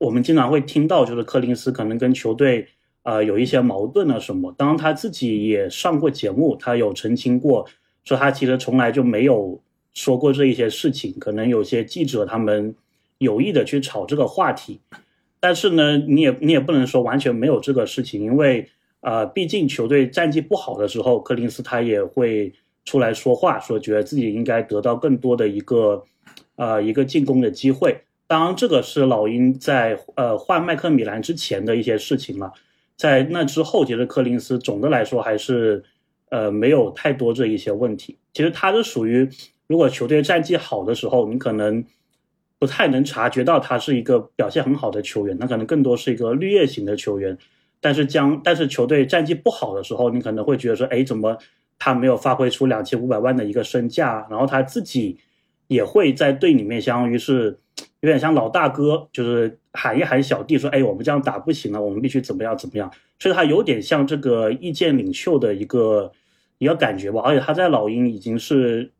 [0.00, 2.68] 我们经常会听到，就是柯林斯可能跟球队
[3.02, 4.54] 啊有一些矛盾啊什么。
[4.56, 7.66] 当然他自己也上过节目，他有澄清过，
[8.04, 9.60] 说他其实从来就没有
[9.94, 11.14] 说过这一些事情。
[11.18, 12.74] 可能有些记者他们
[13.18, 14.80] 有意的去炒这个话题，
[15.40, 18.68] 但是呢，你也你也不能说完全没有这个事情，因为
[19.00, 22.52] 啊，毕竟球队战绩不好的时候，柯林斯他也会
[22.84, 26.02] 出来说话，说觉得自己应该得到更多的一个
[26.56, 28.00] 呃一个进攻的机会。
[28.26, 32.52] 当然，这个是老鹰在呃换麦克米兰之前的一些事情了。
[32.96, 35.84] 在那之后，其实柯林斯总的来说还是
[36.30, 38.18] 呃没有太多这一些问题。
[38.32, 39.28] 其实他是属于，
[39.66, 41.84] 如果球队战绩好的时候，你可能
[42.58, 47.36] 不太能察觉到他是一个表现很好的球员，那可能更多是一个绿叶型的球员。
[47.80, 51.38] 但是将但是球队战绩不好的时候，你可能会觉得说，哎，怎么
[51.78, 54.26] 他没有发挥出两千五百万的一个身价？
[54.30, 55.18] 然后他自己
[55.66, 57.58] 也会在队里面，相当于是。
[58.00, 66.10] 有点像老大哥，就是喊一喊小弟说：“哎，我们这样打不行了，我们必须怎么样怎么样。”所以他有点像这个意见领袖的一个
[66.58, 67.20] 一个感觉吧。
[67.24, 68.90] 而且他在老鹰已经是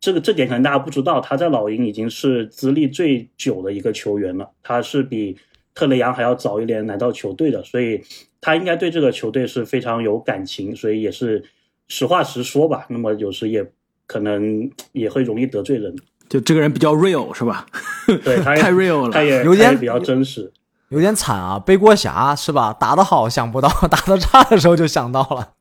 [0.00, 4.50] 这个这点可能大家不知道，他在老鹰已经是资历最久的一个球员了。
[4.64, 5.36] 他是比
[5.74, 8.02] 特雷杨还要早一年来到球队的，所以
[8.40, 11.44] 他应该对这个球队是非常有感情，所以也是
[11.86, 12.86] 实话实说吧。
[12.90, 13.64] 那么有时也
[14.06, 15.94] 可能也会容易得罪人。
[16.30, 17.66] 就这个人比较 real 是吧？
[18.24, 20.52] 对， 太 real 了，他也有点比较真实，
[20.88, 22.72] 有点惨啊，背锅侠是吧？
[22.72, 25.54] 打得好想不到， 打得差的时候就想到了。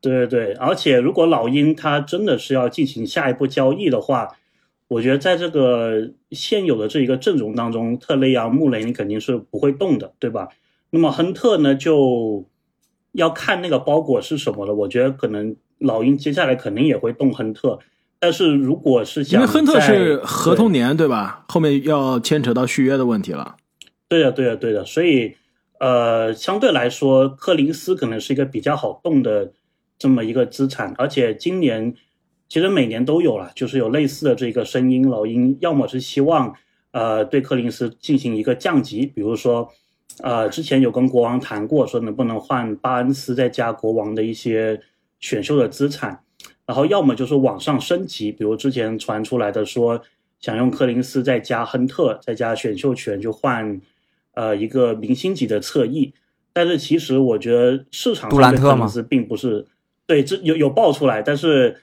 [0.00, 4.28] 对对对，而且如果老鹰他真的是要进行下一步交易的话，
[4.88, 10.48] 我觉得在这个现有的这一个阵容当中，特雷杨、穆雷你肯定是不会动的，对吧？
[10.90, 12.44] 那么亨特呢，就
[13.12, 14.74] 要看那个包裹是什么了。
[14.74, 17.78] 我觉得可能老鹰接下来肯定也会动亨特。
[18.22, 21.44] 但是如果是因为亨特是合同年对吧？
[21.48, 23.56] 后面要牵扯到续约的问题了。
[24.08, 24.84] 对的，对的，对的。
[24.84, 25.34] 所以
[25.80, 29.50] 呃，相对来说，柯林斯可能是一个比较好动的
[29.98, 30.94] 这么一个资产。
[30.98, 31.92] 而且今年
[32.48, 35.10] 其实每年都有了，就是有类似的这个声音。
[35.10, 36.54] 老鹰要么是希望
[36.92, 39.68] 呃对柯林斯进行一个降级，比如说
[40.22, 44.80] 呃之前有跟国王谈过，说能不能换巴恩斯再加国王的一些
[45.18, 46.20] 选秀的资产。
[46.72, 50.00] 然后要么就是往上升级，比如之前传出来的说
[50.40, 53.78] 想用柯林斯再加亨特再加选秀权就换，
[54.32, 56.14] 呃一个明星级的侧翼。
[56.54, 59.66] 但是其实我觉得市场上的柯林斯并不是
[60.06, 61.76] 对这有有爆出来，但是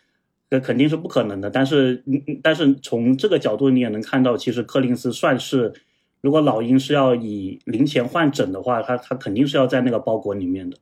[0.50, 1.52] 这肯定是不可能的。
[1.52, 2.04] 但是
[2.42, 5.72] 但是从这个角度你也能看到，其实柯林斯算是
[6.22, 10.78] 如果老鹰是要以零钱换整的话，他他肯定是要在那个包裹里面的，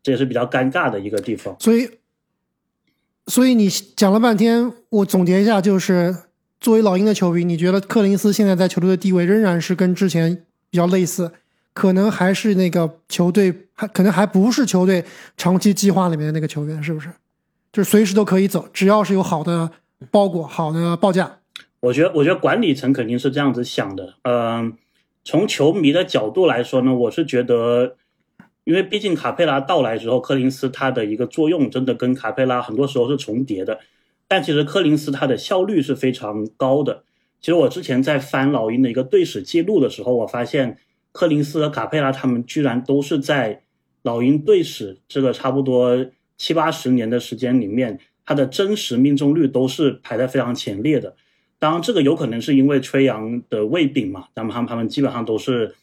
[0.00, 1.56] 这也是比较尴尬的一个地方。
[1.58, 1.90] 所以。
[3.26, 6.14] 所以你讲了半天，我总结一下，就是
[6.60, 11.32] 作为老鹰的球迷，你觉得克林斯现在在球队的地位仍然是跟之前比较类似，
[11.72, 15.02] 可能还是那个球队还可能还不是球队
[15.38, 17.08] 长期计划里面的那个球员，是不是？
[17.72, 19.70] 就是随时都可以走，只要是有好的
[20.10, 21.38] 包裹、好的报价。
[21.80, 24.14] 我觉得，我觉得管理层肯定是这样子想的。
[24.24, 24.74] 嗯，
[25.24, 27.96] 从球迷的角度来说呢，我是觉得。
[28.64, 33.78] 因为毕竟卡佩拉到来之后，柯林斯他的一个作用真的跟卡佩拉很多时候是重叠的，
[34.26, 37.04] 但其实柯林斯他的效率是非常高的。
[37.40, 40.78] 其实我之前在翻老鹰的一个队史记录的时候，我发现
[41.12, 43.60] 柯林斯和卡佩拉他们居然都是在
[44.02, 46.06] 老鹰队史这个差不多
[46.38, 51.14] 七八十年的时间里面，他的真实命中率都是排在非常前列的。
[51.58, 55.74] 当然，这个有可能是因为吹杨的胃病嘛，那么他们他们基本上都是。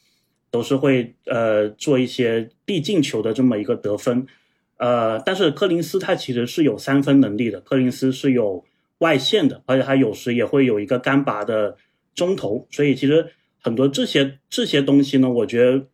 [0.52, 4.28] 都是会呃做一些必进球的这么一个得分，
[4.76, 8.66] 呃，但是柯林斯他其实是有三分能力的，柯林斯是有
[8.98, 11.78] 外线的，而且他有时也会有一个干拔的
[12.14, 13.26] 中投，所以其实
[13.62, 15.86] 很多这些这些东西呢，我觉得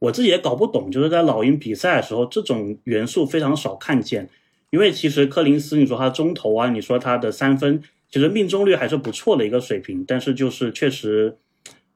[0.00, 4.28] 我自己也搞不懂，就是在老鹰比赛的时候，这种元素非常少看见，
[4.70, 11.38] 因为其实柯林斯你说他中投啊，你说他的三分，其实命中率还是不错的一个水平，但是就是确实。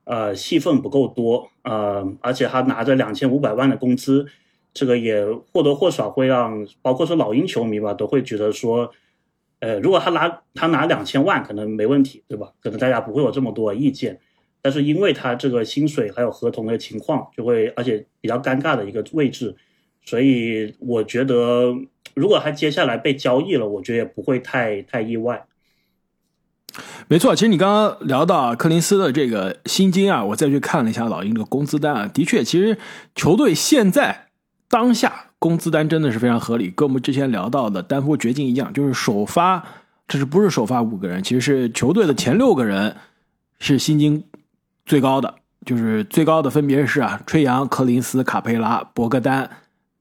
[0.06, 4.24] 呃，戏份不够多，呃，而且他拿着两千五百万的工资，
[4.72, 8.92] 这个也或多或少会让，包括说老鹰球迷吧，都会觉得说，
[9.58, 12.52] 呃，如果他拿他拿两千万，可能没问题，对吧？
[12.62, 14.20] 可能大家不会有这么多意见，
[14.62, 19.56] 但是因为他这个薪水还有合同的情况，就会而且比较尴尬的一个位置，
[20.04, 21.74] 所以我觉得，
[22.14, 25.44] 如果他接下来被交易了，我觉得也不会太太意外。
[27.08, 32.76] 没错，其实你刚刚聊到柯林斯的这个薪金啊，我再去看了一下老鹰的工资单啊，的确，其实
[33.14, 34.26] 球队现在
[34.68, 39.64] 当下工资单真的是非常合理，跟我们之前聊到的丹佛掘金一样，就是首发，
[40.08, 41.22] 这是不是首发五个人？
[41.22, 42.96] 其实是球队的前六个人
[43.58, 44.24] 是薪金
[44.84, 49.48] 最高的，就是最高的分别是啊，吹杨、柯林斯、卡佩拉、博格丹、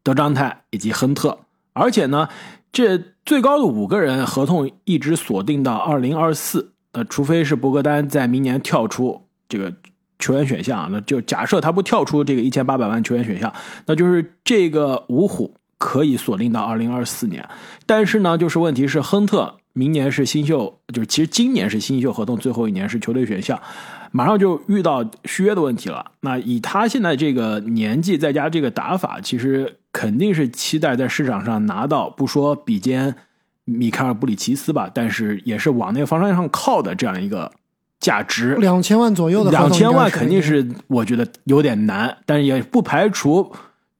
[0.02, 1.38] 德章泰以及亨特，
[1.74, 2.28] 而且呢，
[2.72, 6.72] 这最高的五个人合同一直锁定到二零二四。
[6.92, 9.74] 呃，除非是博格丹在明年跳出这个
[10.18, 13.54] 球员选项，那就假设他不跳出这个一千八百万球员选项，
[13.86, 17.46] 那就是这个五虎可以锁定到二零二四年。
[17.86, 23.62] 但是呢，就是问题是亨特明年是新秀，就是其实今年是新秀合同最后一年是球队选项，
[24.14, 26.14] 马上就遇到续约的问题了。
[26.22, 33.16] 那以他现在这个年纪，再加这个打法，其实肯定是期待在市场上拿到不说比肩
[33.64, 37.50] 米开尔布里奇斯吧，但是也是往那个方向上靠的这样一个。
[37.98, 43.52] 价值两千万左右的，两千万肯定是我觉得有点难，但是也不排除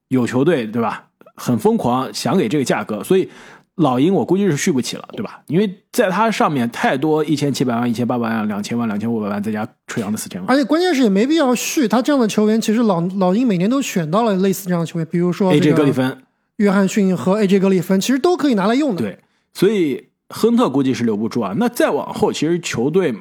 [0.08, 3.28] 有球队对吧，很疯狂想给这个价格，所以
[3.76, 5.40] 老鹰我估计是续不起了，对吧？
[5.46, 12.60] 因为在它上面太多一千七百万、一千八百万、两千万、两千五百万，再加车阳的四千万，而且关键是也没必要续他这样的球员。
[12.60, 16.22] 其实老老鹰每年都选到了类似这样的球员，比如说 AJ 格里芬、
[16.56, 19.02] 约翰逊和 AJ 格里芬，其实都可以拿来用的。
[19.02, 19.18] 对，
[19.54, 21.54] 所以亨特估计是留不住啊。
[21.56, 23.14] 那再往后，其实球队。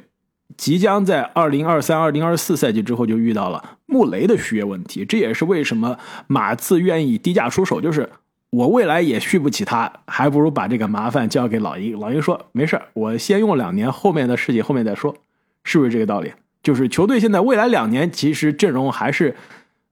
[0.57, 8.09] 即将在二零二三、二零二四赛季之后就遇到了穆雷的续约问题，这也是为什么马刺愿意低价出手，就是
[8.55, 11.99] 我未来也续不起他，还不如把这个麻烦交给老鹰。
[11.99, 15.13] 老鹰说没事我先用两年，后面的事情后面再说，
[15.65, 16.31] 是不是这个道理？
[16.63, 19.35] 就是球队现在未来两年其实阵容还是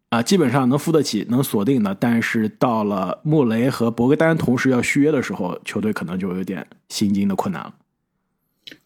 [0.10, 7.74] 啊基本上能付得起、能锁定的，但是到了穆雷和博格丹同时要续约的时候，球队可能就有点心惊的困难了。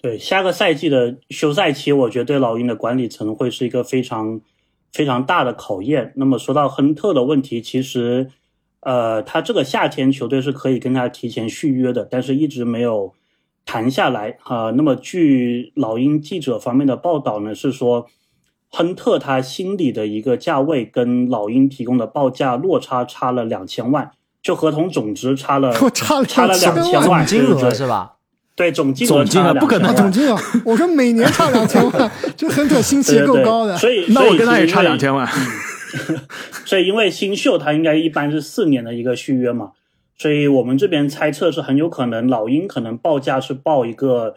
[0.01, 4.41] 对下个赛季的休赛期，我觉得对老鹰的管理层会是一个非常
[4.91, 6.13] 非常大的考验。
[6.15, 8.31] 那么说到亨特的问题，其实，
[8.81, 13.13] 呃，他这个夏天球队是可以跟他提前续约的，但是一直没有
[13.65, 14.71] 谈下来啊。
[14.71, 18.07] 那么据老鹰记者方面的报道呢，是说
[18.69, 24.11] 亨特他心里的一个价位跟老鹰提供的报价落差差了两千万，
[24.41, 28.13] 就合同总值差了差差了两千万金额是吧？
[28.55, 30.35] 对总金额差不可能，总金额，
[30.65, 33.77] 我说每年差两千万， 这亨特心 气够高的。
[33.77, 35.27] 所以那我跟他也差两千万。
[36.65, 39.71] 所以因为新秀他应该一般是四年的一个续约嘛，
[40.17, 44.35] 所以我们这边猜测是很有可能老鹰可能报价是报一个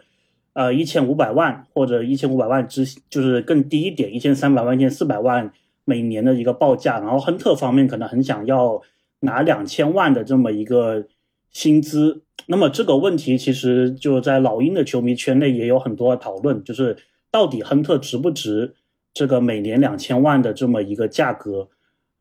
[0.53, 5.51] 呃一千五百万或者一千五百万之就是更低一点，一千三百万、一千四百万
[5.85, 8.81] 每年的一个报价，然后亨特方面可能很想要
[9.21, 11.05] 拿两千万的这么一个
[11.51, 12.21] 薪资。
[12.47, 16.97] 那么这个问题其实就在老鹰的球迷圈内也有很多讨论，就是
[17.29, 18.73] 到底亨特值不值
[19.13, 21.69] 这个每年两千万的这么一个价格？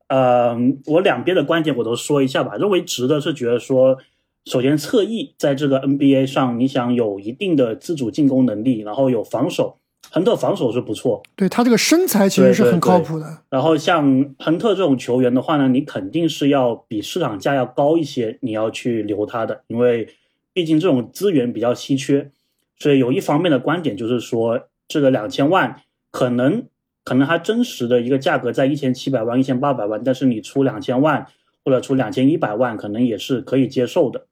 [0.08, 2.56] 呃，我两边的观点我都说一下吧。
[2.56, 3.96] 认为值的是觉得说，
[4.44, 9.76] 首先侧翼在这个 NBA 上，你想有一定的自主进攻能力，然后有防守。
[10.12, 13.42] 亨特防守是不错，对他这个身材其实是很靠谱的。
[13.48, 20.08] 然后像亨特这种球员的话呢，你肯定是要比市场价要高一些，你要去留他的，因为
[20.52, 22.28] 毕竟这种资源比较稀缺。
[22.76, 26.64] 所以有一方面的观点就是说，这个两千万可能
[27.04, 31.26] 可能它真实的一个价格在一千七百万、一千八百万，但是你出两千万
[31.64, 34.26] 或者出两千一百万，可能也是可以接受的。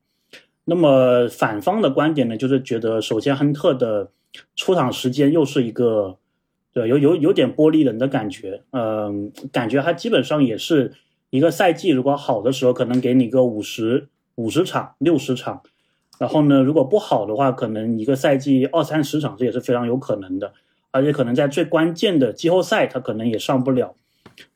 [0.65, 4.11] 那么反方的观点呢，就是觉得首先亨特的。
[4.55, 6.19] 出场时间又是一个，
[6.75, 10.93] 对，有有有点玻璃人的感觉，嗯，感觉他基本上也是
[11.31, 15.63] 一个赛季，如果好的时候可能给你个五十五十场、六十场，
[16.19, 20.53] 然后呢，如果不好的话，可能一个赛季二三十场，这也是非常有可能的，
[20.91, 23.95] 而且可能在最关键的季后赛，他可能也上不了。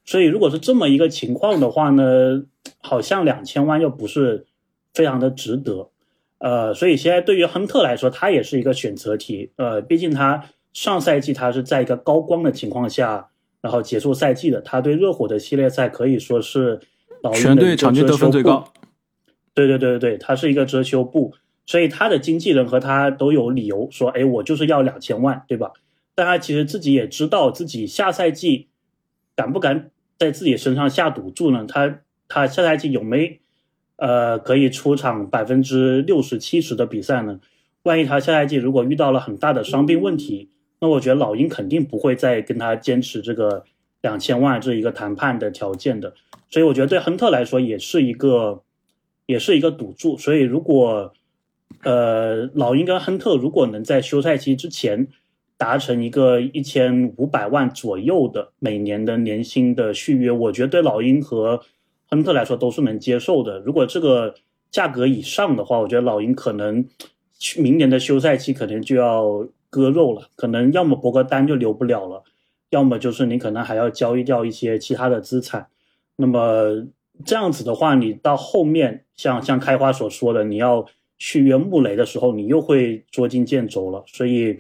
[0.04, 2.42] 所以如果是这么一个情况的话呢，
[2.80, 4.46] 好像两千万又不是
[4.92, 5.90] 非常的值得。
[6.38, 9.52] 呃，所以现在对于亨特来说，他也是一个选择题。
[9.56, 13.28] 呃，毕竟他上赛季他是在一个高光的情况下，
[13.60, 14.60] 然后结束赛季的。
[14.60, 16.80] 他对热火的系列赛可以说是
[17.34, 18.64] 全队场均得分最高。
[19.54, 21.32] 对对对对对，他是一个遮羞布。
[21.64, 25.70] 所以他的经纪人和他都有理由说：“哎，我就是要两千万，对吧？”
[26.14, 28.68] 但他其实自己也知道自己下赛季
[29.34, 31.64] 敢不敢在自己身上下赌注呢？
[31.66, 33.40] 他他下赛季有没？
[33.96, 37.40] 呃，可以出场百分之六十七十的比赛呢。
[37.84, 40.50] 万一他下赛季如果遇到了很大的伤病问题，
[40.80, 43.64] 那我觉得老鹰肯定不会再跟他坚持这个
[44.00, 46.14] 两千万这一个谈判的条件的。
[46.50, 48.62] 所以我觉得对亨特来说也是一个，
[49.26, 50.18] 也是一个赌注。
[50.18, 51.12] 所以如果
[51.84, 55.06] 呃老鹰跟亨特如果能在休赛期之前
[55.62, 61.60] 达成一个一千五百万左右的每年的年薪的续约，我觉得对老鹰和
[62.10, 63.60] 亨特来说都是能接受的。
[63.60, 64.34] 如果这个
[64.72, 66.84] 价格以上的话，我觉得老鹰可能
[67.58, 70.28] 明年的休赛期可能就要割肉了。
[70.34, 72.24] 可能要么博格丹就留不了了，
[72.70, 75.68] 要么就是你可能还要交易掉一些其他的资产。
[76.16, 76.88] 那么
[77.24, 80.84] 这样子的话，你到后面像像开花所说的，你要
[81.18, 84.02] 续约穆雷的时候，你又会捉襟见肘了。
[84.08, 84.58] 所以，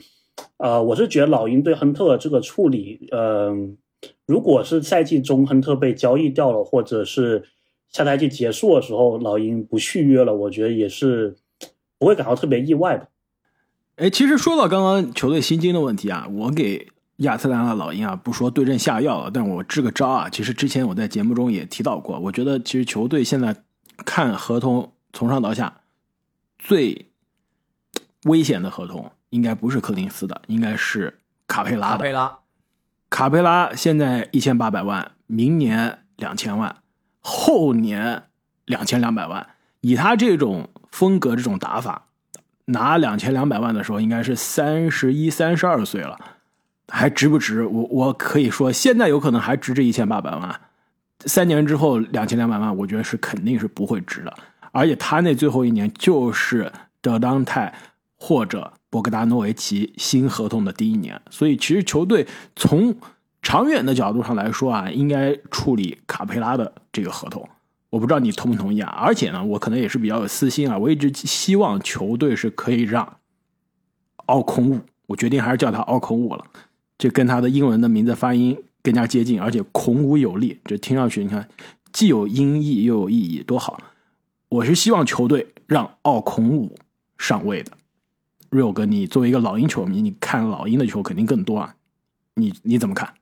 [0.56, 3.76] 呃，我是觉得老鹰对亨特这个处理，嗯，
[4.26, 7.44] 如果是赛季中亨特被交易掉了，或者是
[7.90, 11.36] 下赛季结束的时候老鹰不续约了，我觉得也是
[11.98, 13.08] 不会感到特别意外的。
[13.96, 20.30] 哎，其实说到刚刚球队薪金的问题啊，我给亚特兰大老鹰啊不说对症下药了，但我支个招啊。
[20.30, 23.54] 其实之前我在节目中也提到过，我觉得其实球队现在
[23.98, 25.82] 看合同从上到下
[26.58, 27.06] 最
[28.24, 31.96] 危险的合同，应该不是柯林斯的，应该是卡佩拉的。
[31.96, 32.38] 卡佩拉，
[33.08, 36.76] 卡佩拉现在一千八百万，明年两千万，
[37.20, 38.24] 后年
[38.66, 39.46] 两千两百万。
[39.80, 42.04] 以他这种风格、这种打法，
[42.66, 46.18] 拿两千两百万的时候，应该是三十一、三十二岁了，
[46.88, 47.64] 还值不值？
[47.64, 50.60] 我我可以说，现在有可能还值这一千八百万，
[51.24, 54.34] 三年之后两千两百万，我觉得是肯定是不会值的。
[54.72, 56.70] 而且他那最后一年就是
[57.00, 57.74] 德当泰
[58.16, 62.94] 或者博格达诺维奇新合同的第一年，所以其实球队从
[63.40, 67.48] 长远的角度上来说啊，应该处理卡佩拉的这个合同。
[67.88, 68.90] 我不知道你同不同意啊？
[68.90, 73.16] 而且呢，我可能也是比较有私心啊，我一直希望球队是可以让
[74.26, 76.44] 奥孔武，我决定还是叫他奥孔武了，
[76.98, 81.48] 这跟他的英文的名字发音更加接近，而且孔武有力，这听上去你看
[81.94, 83.80] 既有音译又有意义，多好！
[84.50, 86.76] 我是希望球队让奥孔武
[87.16, 87.72] 上位的。
[88.52, 91.74] 瑞欧哥，你作为一个老鹰球迷，你看老鹰的球肯定更多啊，
[92.34, 93.14] 你你怎么看？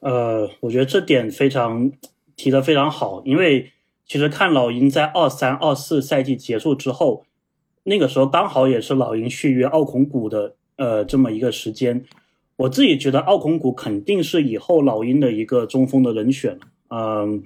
[0.00, 1.92] 呃，我觉得这点非常
[2.34, 3.70] 提的非常好，因为
[4.04, 7.24] 其实看老鹰在二三二四赛季结束之后，
[7.84, 12.04] 那个时候刚好也是老鹰续约奥孔古的呃这么一个时间，
[12.56, 16.58] 我自己觉得奥孔古肯定是以后老鹰的一个中锋的人选
[16.88, 17.44] 嗯，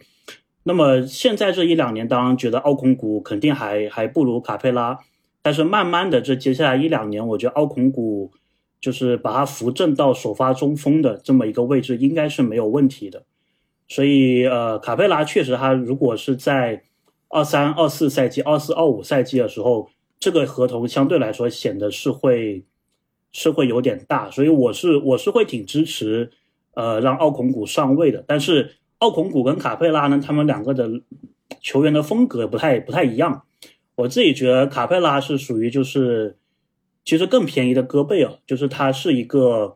[0.62, 4.99] 那么现在这一两年，当然觉得奥孔古肯定还还不如卡佩拉，
[5.43, 8.32] 但是慢慢的这接下来一两年，我觉得奥孔古
[8.80, 13.24] 就是把他扶正到首发中锋的这么一个位置，应该是没有问题的。
[13.89, 16.82] 所以呃，卡佩拉确实他如果是在
[17.28, 19.89] 二三二四赛季、二四二五赛季的时候，
[20.20, 22.64] 这个合同相对来说显得是会
[23.32, 26.30] 是会有点大，所以我是我是会挺支持
[26.74, 28.74] 呃让奥孔古上位的，但是。
[29.01, 30.91] 奥孔古跟卡佩拉呢，他们两个的
[31.61, 33.45] 球员的风格不太不太一样。
[33.99, 36.36] 我自己觉得卡佩拉是属于就是
[37.05, 39.74] 其实更便宜的戈贝尔，就是他是一个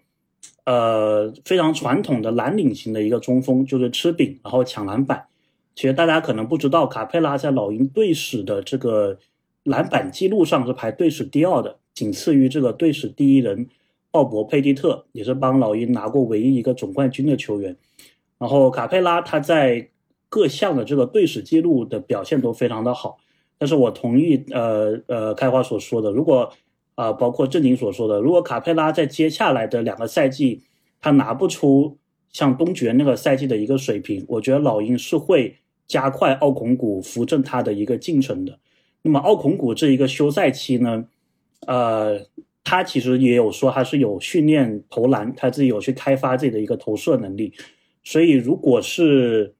[0.65, 5.27] 呃非常传统的蓝领型的一个中锋，就是吃饼然后抢篮板。
[5.75, 9.19] 其实大家可能不知道，卡佩拉在老鹰队史的这个
[9.65, 13.67] 篮板记录上是排队史第二的，仅次于这个队史第一人
[14.13, 17.77] 鲍勃佩蒂特，也是帮老鹰拿过唯一一个总冠军的球员。
[18.39, 19.89] 然后卡佩拉他在
[20.29, 23.19] 各项的这个队史记录的表现都非常的好，
[23.63, 26.53] 但是我同意呃呃开花所说的，如果
[26.97, 30.61] 啊包括正经所说的，如果卡佩拉在接下来的两个赛季
[31.01, 31.97] 他拿不出
[32.33, 35.57] 像东决那个赛季的一个水平，我觉得老鹰是会
[35.87, 38.59] 加快奥孔古扶正他的一个进程的。
[39.03, 41.05] 那么奥孔古这一个休赛期呢，
[41.69, 42.19] 呃，
[42.65, 47.53] 他其实也有说他是有训练投篮，他自己有去开发自己的一个投射能力。
[48.03, 49.55] 所以，如果是，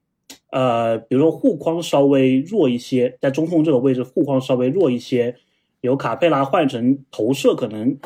[0.53, 5.35] 呃，比如说护框稍微弱一些，在中锋这个位置护框稍微弱一些，
[5.81, 7.97] 由卡佩拉换成投射，可能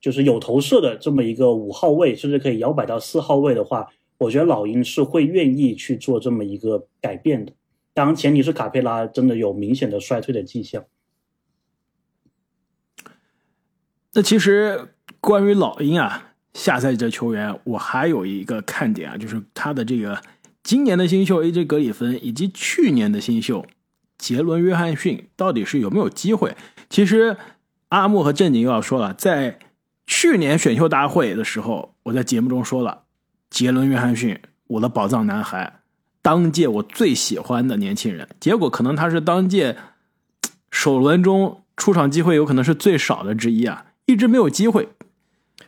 [0.00, 3.86] 就是有投射的这么一个五号位，甚至可以摇摆到四号位的话，
[4.18, 7.52] 我觉得老鹰是会愿意去做这么一个改变的。
[7.92, 10.84] 当然，前提是卡佩拉真的有明显的衰退的迹象。
[14.14, 14.88] 那其实
[15.20, 16.32] 关于老鹰啊。
[16.54, 20.16] 下赛季的球员，我还有一个看点啊，就是他的这个
[20.64, 23.66] 今年的新秀 AJ 格里芬以及去年的新秀
[24.16, 26.56] 杰伦约翰逊到底是有没有机会？
[26.88, 27.36] 其实
[27.90, 29.58] 阿木和正经又要说了，在
[30.06, 33.02] 去年选秀大会的时候，我在节目中说了，
[33.50, 35.80] 杰伦约翰逊我的宝藏男孩，
[36.22, 38.26] 当届我最喜欢的年轻人。
[38.40, 39.76] 结果可能他是当届
[40.70, 44.88] 首轮中出场机会有可能是最少的之一啊，一直没有机会。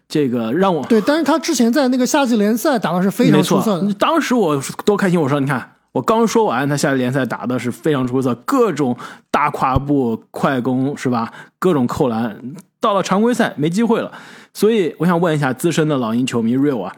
[0.09, 3.93] 这个让我对，但是他之前在那个夏季联赛打的是非常出色的。
[3.95, 5.21] 当时我多开心！
[5.21, 8.97] 我说，你看，我刚说完，他夏季联赛打的是非常出色，各种
[9.31, 11.33] 大跨步、快攻，是吧？
[11.59, 12.41] 各种扣篮。
[12.79, 14.13] 到了常规赛没机会了，
[14.55, 16.95] 所以我想问一下资深的老鹰球迷 Real 啊，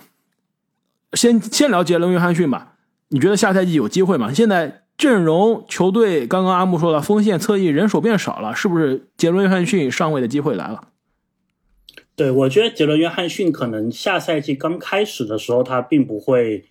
[1.14, 2.74] 先先聊杰伦约翰逊吧。
[3.08, 4.30] 你觉得下赛季有机会吗？
[4.34, 10.82] 现在阵容球队刚刚阿木说了，锋线侧翼人手变少了，是不是杰伦约翰逊上位的机会来了？
[12.18, 16.64] 对，我觉得杰伦约翰逊可能下赛季刚开始的时候，他并不会，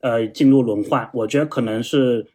[0.00, 1.08] 呃，进入轮换。
[1.14, 2.26] 我觉得可能是，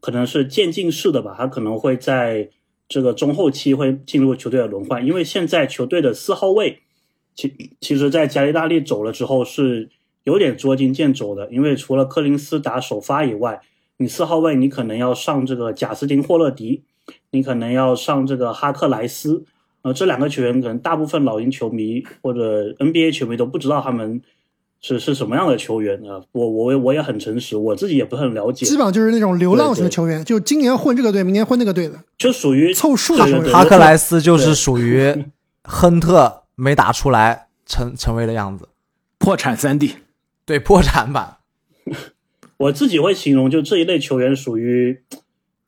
[0.00, 1.36] 可能是渐进式的吧。
[1.38, 2.50] 他可能会在
[2.88, 6.80] 这个中后期会进入球队的轮换，因为现在球队的四号位，
[7.36, 9.88] 其其实，在加利大利走了之后，是
[10.24, 13.60] 有点捉襟见肘的，因为除了柯林斯打首发以外，
[13.98, 16.82] 你四号位你可能要上这个贾斯汀霍勒迪，
[17.30, 19.44] 你可能要上这个哈克莱斯，
[19.88, 24.20] 呃，这两个球员可能大部分老鹰球迷或者 NBA 球迷都不知道他们
[24.80, 26.22] 是是什么样的球员啊。
[26.32, 33.52] 我我我也很诚实，我自己也不是很了解，基本上就是那种流浪型的球员，就今年混这个队，明年混那个队的，就属于凑数的球员。
[33.52, 35.24] 哈克莱斯就是属于
[35.64, 38.68] 亨特没打出来成成为的样子，
[39.18, 39.94] 破产三 D，
[40.44, 41.38] 对破产版。
[42.58, 45.00] 我自己会形容，就这一类球员属于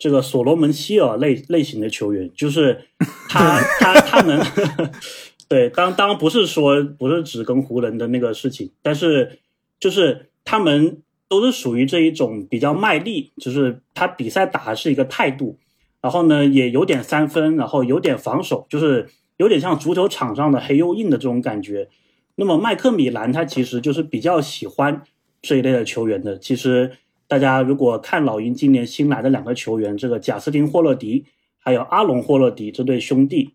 [0.00, 2.86] 这个所罗门希尔类类型的球员，就是
[3.28, 4.42] 他 他他能，
[5.46, 9.38] 对，当当然不是说不是只跟湖人的那个事情，但是
[9.78, 15.58] 就是他们都是属于这一种比较卖力，就是他比赛打的是一个态度，
[16.00, 21.88] 然后呢也有点三分，然后有点防守，就是有点像足球场上的黑又硬的这种感觉。
[22.36, 25.02] 那么麦克米兰他其实就是比较喜欢。
[25.42, 26.92] 这一类的球员的，其实
[27.30, 31.24] 大家如果看老鹰今年新来的两个球员，这个贾斯汀霍勒迪
[31.58, 33.54] 还有阿隆霍勒迪这对兄弟，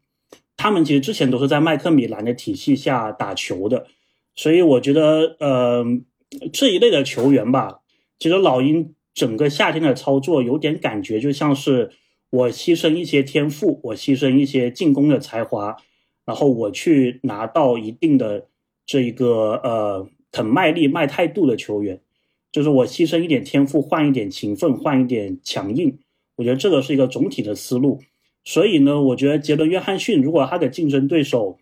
[0.56, 3.86] 他们其实之前都是在麦克米兰的体系下打球的，
[4.34, 5.86] 所以我觉得，呃，
[6.54, 7.82] 这一类的球员吧，
[8.18, 11.92] 其实老鹰整个夏天的操作有点感觉，就像是
[12.30, 15.76] 我牺牲一些天赋，我牺牲一些进攻的才华，
[16.26, 18.48] 然后我去拿到一定的
[18.86, 20.08] 这一个呃。
[20.36, 22.02] 很卖力、卖态度的球员，
[22.56, 26.00] 就是我牺牲一点天赋，换一点勤奋，换一点强硬。
[26.38, 28.00] 我觉得这个是一个总体的思路。
[28.46, 31.58] 所以呢，我觉得杰伦·约翰逊如果他的竞争对手，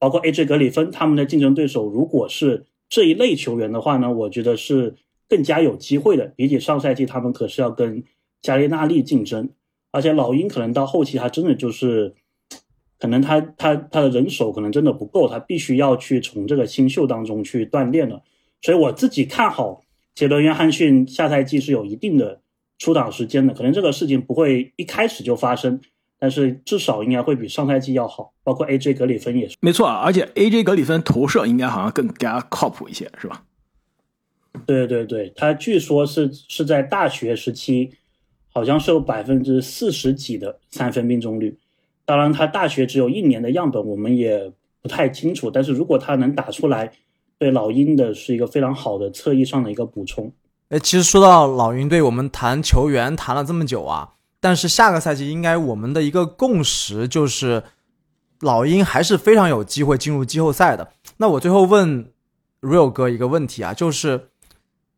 [0.00, 4.96] 包括 AJ 格里芬他们的竞争对手，如果是这一类球员的话呢，我觉得是
[5.28, 6.26] 更加有机会的。
[6.34, 8.02] 比起上赛季，他们可是要跟
[8.40, 9.48] 加利纳利竞争，
[9.92, 12.14] 而且老鹰可能到后期，他真的就是。
[12.98, 18.22] 可能他他他的人手可能真的不够，他必须要去从这个新秀当中去锻炼了。
[18.60, 19.81] 所以我自己看好
[20.14, 22.40] 杰伦约翰逊下赛季是有一定的
[22.78, 23.54] 出场时间的。
[23.54, 25.80] 可能这个事情不会一开始就发生，
[26.18, 28.32] 但是至少应该会比上赛季要好。
[28.44, 29.96] 包括 AJ 格里芬也是，没错啊。
[30.04, 33.44] 而且 AJ 格里芬投射应该好像更加靠谱一些，是吧？
[34.66, 37.90] 对对对，他据说是是在大学时期，
[38.52, 41.56] 好像是有百分之四十几的三分命中率。
[42.04, 44.52] 当然，他大学只有一年的样本，我们也
[44.82, 45.50] 不太清楚。
[45.50, 46.92] 但是如果他能打出来，
[47.42, 50.32] 对老鹰的是一个非常好的侧翼上的一个补充。
[50.68, 57.64] 哎，其实说到老鹰队，我们谈球员谈了这么久啊，但是下个赛季应该我们的一个共识就是，
[58.42, 60.92] 老鹰还是非常有机会进入季后赛的。
[61.16, 62.06] 那我最后问
[62.60, 64.28] Real 哥一个问题啊，就是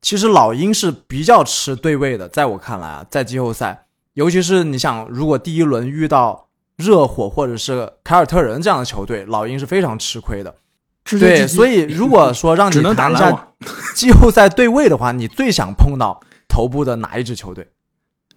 [0.03, 6.45] 其实老鹰是比较吃对位的，在我看来啊，在季后赛，尤其是你想，如果第一轮遇到。
[6.77, 10.53] 热火或者是凯尔特人这样的球队，老鹰是非常吃亏的。
[11.19, 13.49] 对，所以如果说让你谈一下
[13.95, 17.69] 季后赛对位的话，你最想碰到头部的哪一支球队？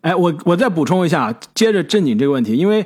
[0.01, 2.86] 哎，我我再补充一下，接着正经这个问题，因为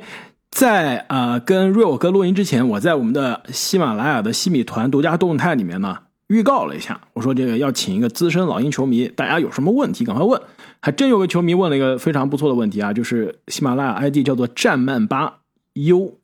[0.50, 10.40] 在呃跟瑞欧哥录音之前，我在我们的喜马拉雅的西米团独家动态里面呢预告了一下，我说这个要请一个资深老鹰球迷，大家有什么问题赶快问。
[10.80, 15.34] 还真有个球迷问了一个非常不错的问题啊，就是喜马拉雅 ID 叫做战曼八。
[15.74, 16.18] U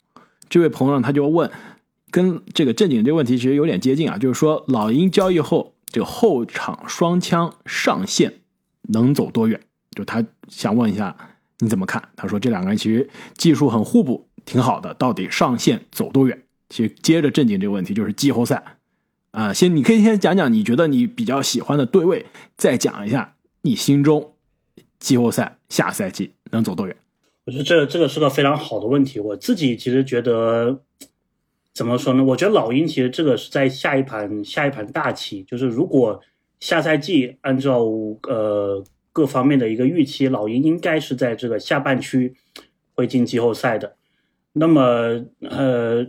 [0.48, 1.50] 这位朋友他就问，
[2.10, 8.40] 跟这个正经这个问题其实有点接近啊，就是说老鹰交易后这个后场双枪上限
[8.82, 9.60] 能走多远？
[9.96, 11.16] 就他想问一下
[11.58, 12.02] 你怎么看？
[12.16, 16.42] 他说这两个人其实技术很互补，挺好的，到底上限走多远？
[16.68, 18.76] 其实接着正经这个问题就是季后赛
[19.30, 24.34] 啊，先你可以先讲讲你觉得你比较喜欢的对位，再讲一下你心中
[24.98, 26.96] 季后赛下赛季能走多远。
[27.46, 29.18] 我觉得这这个是个非常好的问题。
[29.18, 30.82] 我自己其实觉得，
[31.78, 32.24] 怎么说呢？
[32.24, 35.44] 我觉得老鹰其实这个是在下一盘下一盘大棋。
[35.44, 36.20] 就是如果
[36.58, 37.84] 下赛季按照
[38.24, 42.34] 呃各方面的一个预期，老鹰应该是在这个下半区
[42.96, 43.94] 会进季后赛的。
[44.54, 46.04] 那么呃，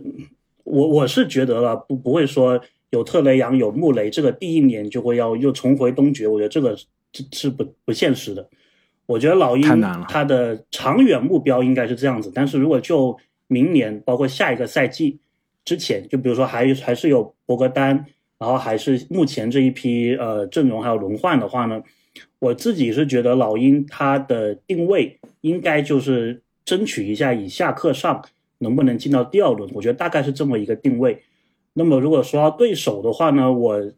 [0.64, 2.60] 我我是觉得了，不不会说
[2.90, 6.26] 有特雷杨有穆雷，这个第一年就会要又重回东决。
[6.26, 6.84] 我觉得这个是
[7.30, 8.48] 是不不现实的。
[9.06, 13.16] 我觉得老鹰他的长远目标应该是这样子，但是如果就
[13.46, 15.20] 明年包括下一个赛季
[15.64, 18.04] 之前，就比如说还还是有博格丹，
[18.38, 21.82] 然后还是目前这一批呃阵容还有轮换的话呢，
[22.38, 28.24] 我自己是觉得老鹰他的定位应该就是争取一下以下克上，
[28.58, 29.70] 能不能进到第二轮？
[29.74, 31.22] 我觉得大概是这么一个定位。
[31.72, 33.92] 那么如果说到对手的话呢，我。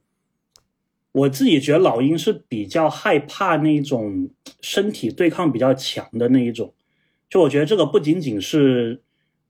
[1.14, 4.30] 我自己觉得老鹰是比较害怕那种
[4.62, 6.72] 身体对抗比较强的那一种，
[7.28, 9.02] 就我觉得这个不仅仅是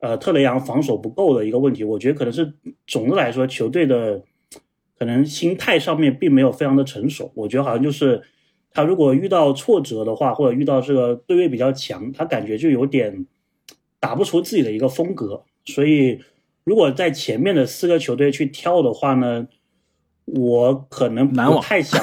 [0.03, 2.53] 呃特雷杨防守不够的一个问题，我觉得可能是
[2.87, 4.23] 总的来说球队的
[4.99, 7.33] 可可能心态上面并没有非常的成熟。
[7.35, 8.23] 我觉得好像就是
[8.71, 13.27] 他如果遇到挫折的话，或者遇到这个对位比较强，他感觉就有点
[13.99, 15.43] 打不出自己的一个风格。
[15.65, 16.21] 所以
[16.63, 19.49] 如果在前面的四个球队去挑的话呢，
[20.27, 22.01] 我可能不太想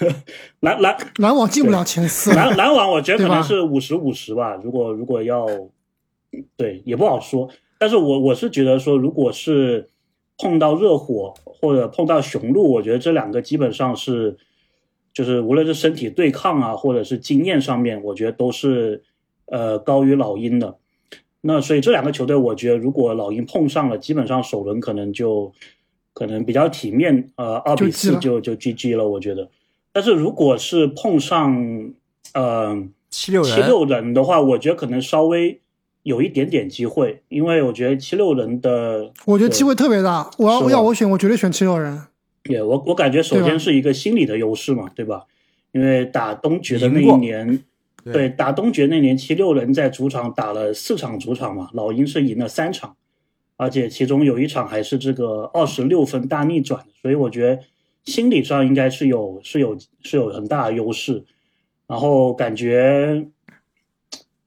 [0.60, 4.58] 篮篮篮网进不了前四，篮篮网我觉得可能是五十五十吧。
[4.64, 5.46] 如果如果要
[6.56, 9.88] 对也不好说，但是我我是觉得说，如果是
[10.38, 14.36] 碰到热火或者碰到雄鹿，我觉得这两个基本上是
[15.12, 19.02] 就是无论是身体对抗啊，或者是经验上面，我觉得都是
[19.46, 20.76] 呃高于老鹰的。
[21.42, 25.52] 那所以这两个球队，我觉得如果老鹰碰上了，基本上首轮可能就
[26.12, 29.48] 可能比较体面，呃，二比四就就 GG 了，我觉得。
[29.92, 31.92] 但是如果是碰上
[32.34, 32.76] 呃
[33.08, 35.60] 七六人七六人的话，我觉得可能稍微
[36.02, 40.30] 有一点点机会，因为我觉得七六人的，我觉得机会特别大。
[40.38, 42.02] 我要要我选，我绝对选七六人。
[42.42, 45.24] 对我我感觉首先是一个心理的优势嘛，对吧？
[45.72, 47.62] 因为打东决的那一年，
[48.02, 52.96] 对对打东决那年，七六人在主场打了四场主场嘛，老鹰是赢了三场，
[53.56, 57.62] 而且其中有一场还是这个二十六分大逆转，所以我觉得
[58.04, 61.22] 心理上应该是有是有是有很大的优势。
[61.86, 63.26] 然后感觉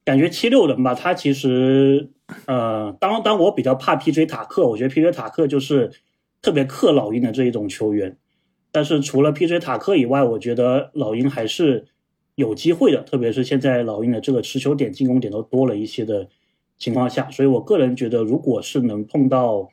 [0.05, 2.09] 感觉七六人吧，他其实
[2.45, 5.91] 呃，当当我比较怕 PJ 塔克，我觉得 PJ 塔克就是
[6.41, 8.17] 特别克老鹰的这一种球员。
[8.71, 11.85] 但是除了 PJ 塔克以外，我觉得老鹰还是
[12.35, 16.27] 有机会的，特别是现在老鹰的这个持球点、进攻点都多了一些的
[16.77, 19.69] 情况下，所以我个人觉得，如果是能碰到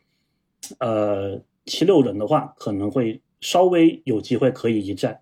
[0.79, 5.21] 呃七六人的话，可能会稍微有机会可以一战。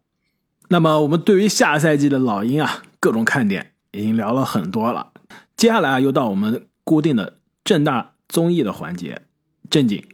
[0.69, 5.13] 那么我们对于下赛季的老鹰啊，各种看点已经聊了很多了。
[5.57, 9.23] 接下来啊，又到我们固定的正大综艺的环节，
[9.71, 10.05] 正经，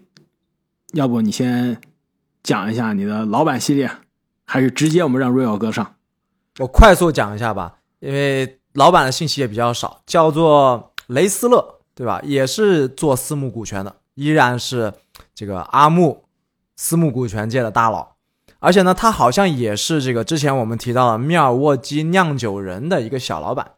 [0.93, 1.81] 要不你先
[2.43, 3.91] 讲一下你的老板系列，
[4.45, 5.97] 还是直接我们让 Real 哥上？
[6.59, 12.21] 我快速讲一下吧，因为老板的信息也比较少，叫做雷斯勒，对吧？
[12.25, 14.93] 也是做私募股权的，依然是
[15.35, 16.25] 这个阿木
[16.77, 18.14] 私募股权界的大佬，
[18.65, 23.73] 而且呢，他好像也是这个之前我们提到的密尔沃基酿酒人的一个小老板。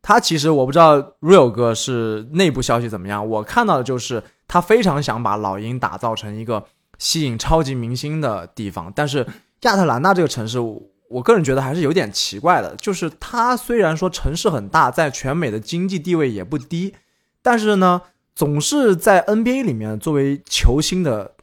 [0.00, 6.64] 他其实我不知道 Real 哥是内部消息怎么样，我看到的就是他非常想把老鹰打造成一个
[6.98, 9.26] 吸引超级明星的地方，但是
[9.60, 16.94] 亚特兰大这个城市，我个人觉得还是有点奇怪的，就是它虽然说城市很大，在全美的经济地位也不低，
[17.42, 18.00] 但是呢，
[18.34, 21.34] 总是在 NBA 里面作为球星的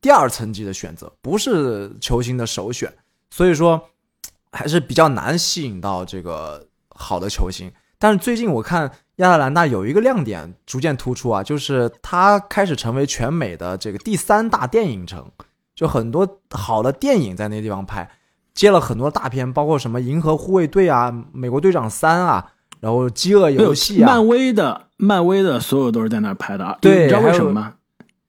[0.00, 2.92] 第二层级的选择，不是球星的首选，
[3.30, 3.80] 所以说
[4.52, 7.70] 还是比较难吸引到这个好的球星。
[7.98, 15.30] 但是最近我看亚特兰大有一个亮点逐渐突出啊，就是它开始成为全美的这个第三大电影城，
[15.74, 18.10] 就很多好的电影在那地方拍。
[18.52, 26.76] 接了很多大片，包括什么《银河护卫队》啊，《美国队长三》啊，然后《饥饿游戏》啊，漫威的漫威的所有都是在那儿拍的啊。
[26.80, 27.74] 对你知道为什么吗？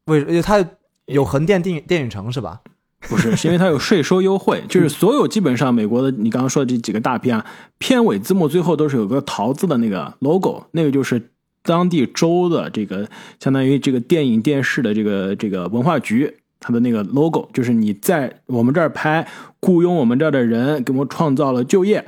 [0.06, 0.64] 为因为它
[1.12, 2.62] 有横店电影电影城是吧？
[3.10, 7.46] 不是，是因为它有税收优惠，就是所有基本上美国的你刚刚说的这几个大片啊，
[7.80, 11.30] 片尾字幕最后都是有个桃子的那个 logo，那个就是
[11.64, 13.10] 当地州的这个
[13.40, 19.28] 相当于这个电影电视的这个这个文化局它的那个 logo，就是你在我们这儿拍，
[19.60, 22.06] 雇佣我们这儿的人，给我们创造了就业，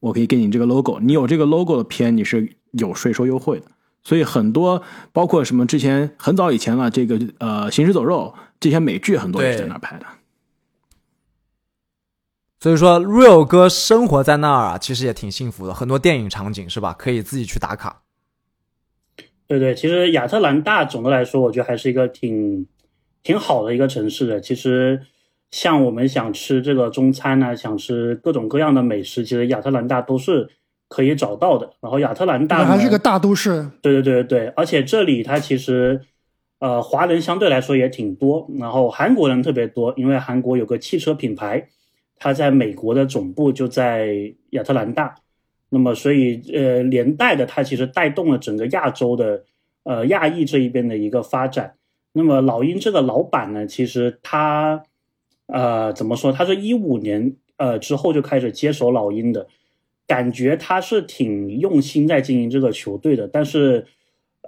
[0.00, 3.66] 我可以给你这个 logo，你有这个 logo 的片，你是有税收优惠的。
[4.02, 4.82] 所以很多
[5.12, 10.06] 包括什么之前很早以前了，这个呃《行尸走肉》这些美剧很多也是在那儿拍的。
[12.58, 16.92] 所以说，Real 哥生活在那儿啊，其实也挺幸福的，很多电影场景是吧？
[16.92, 18.02] 可以自己去打卡。
[19.46, 22.66] 对对，其实亚特兰大总的来说，我觉得还是一个挺
[23.22, 24.40] 挺好的一个城市的。
[24.40, 25.00] 其实
[25.50, 30.50] 像我们想吃这个中餐呢、想吃各种各样的美食，其实亚特兰大都是
[30.90, 31.70] 可以找到的。
[31.80, 36.00] 然后亚特兰大呢还是个大都市，对对对对对，而且这里它其实
[36.58, 41.68] 呃华人相对来说也挺多，然后韩国人特别多，因为韩国有个汽车品牌，
[42.16, 45.14] 它在美国的总部就在亚特兰大，
[45.68, 49.44] 那么所以呃连带的它其实带动了整个亚洲的
[49.84, 51.74] 呃亚裔这一边的一个发展。
[52.12, 54.82] 那么老鹰这个老板呢，其实他
[55.46, 56.32] 呃怎么说？
[56.32, 59.46] 他是一五年呃之后就开始接手老鹰的，
[60.10, 63.86] 感觉他是挺用心在经营这个球队的，但是。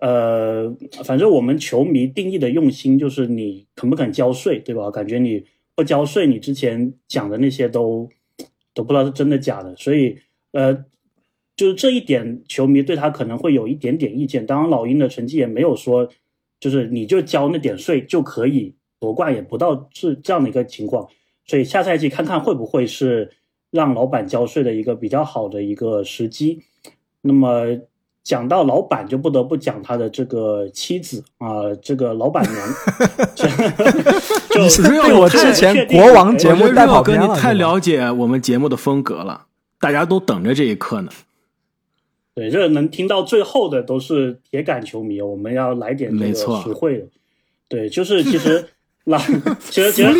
[0.01, 4.91] 呃，反正我们球迷定义的用心就是你肯不肯交税，对吧？
[4.91, 5.45] 感觉你
[5.77, 8.09] 不交税，你之前讲的那些都
[8.75, 10.19] 都不知道是真的假的，所以
[10.51, 10.75] 呃，
[11.55, 14.45] 就是这一点，球迷对他可能会有一点点意见。
[14.45, 16.09] 当然，老鹰的成绩也没有说，
[16.59, 21.09] 就是你就交那点税就可以夺冠，也不到是这样的一个情况。
[21.47, 23.31] 所以下赛季看看会不会是
[23.73, 26.63] 让老板交税的一个比较好的一个时机。
[27.23, 27.67] 那么
[28.23, 32.57] 讲到老板，就不得不讲他的这个妻子啊，这个老板娘。
[34.51, 39.47] 就是被我之前国王节目带跑哥，偏你太了解我们节目的风格了，
[39.81, 41.11] 大家都等着这一刻呢。
[42.35, 47.07] 对，这能听到最后的都是铁杆球迷，我们要来点这个实惠的。
[47.69, 48.69] 对，就是其实
[49.05, 49.19] 老，
[49.59, 50.13] 其实其实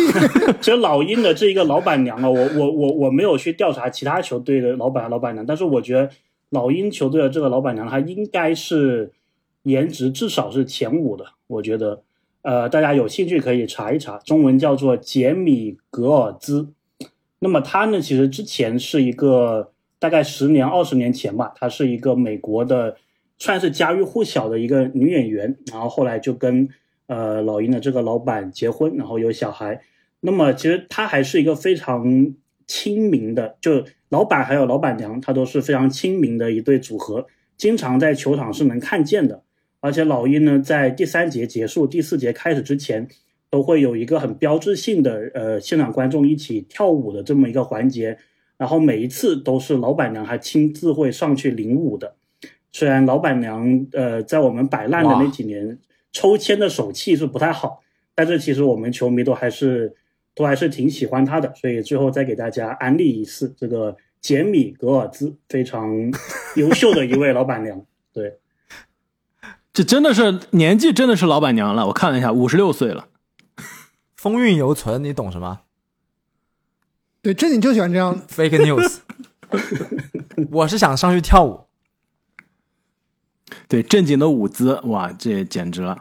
[0.61, 6.09] 其实老鹰的这一个老板娘啊，我我我我没有去调查其他球队的老板老板娘，但是我觉得
[6.49, 9.11] 老鹰球队的这个老板娘她应该是
[9.63, 12.01] 颜值至少是前五的，我觉得，
[12.41, 16.69] 呃，大家有兴趣可以查一查，中文叫做杰米·格尔兹。
[17.39, 19.69] 那么她呢，其实之前是一个。
[19.99, 22.97] 大概十年、二十年前吧，她是一个美国的，
[23.37, 25.57] 算是家喻户晓的一个女演员。
[25.71, 26.67] 然后后来就跟
[27.13, 29.81] 呃老鹰的这个老板结婚，然后有小孩。
[30.21, 32.33] 那么其实他还是一个非常
[32.65, 39.43] 亲民的，就老板还有老板娘，他都是非常亲民的一对组合，经常在球场是能看见的。
[39.79, 43.07] 而且老鹰呢，在第三节结束、第四节开始之前，
[43.49, 48.17] 都会有一个很标志性的呃现场观众一起跳舞的这么一个环节。
[48.57, 52.15] 然后每一次都是老板娘还亲自会上去领舞的，
[52.71, 55.77] 虽然老板娘呃在我们摆烂的那几年
[56.13, 57.81] 抽签的手气是不太好，
[58.15, 59.93] 但是其实我们球迷都还是
[60.33, 65.89] 都还是挺喜欢他的，所以最后再给大家安利一次这个杰米格尔兹非常
[66.55, 67.83] 优秀的一位老板娘，
[68.13, 68.37] 对，
[69.73, 73.07] 这真的是年纪真的是老板娘了，我看了一下五十六岁了，
[74.15, 75.61] 风韵犹存，你懂什么？
[77.23, 78.99] 对，这你就喜欢这样 fake news。
[80.51, 81.61] 我是想上去跳舞。
[83.73, 85.97] 对，正经的舞姿，哇，这简直了！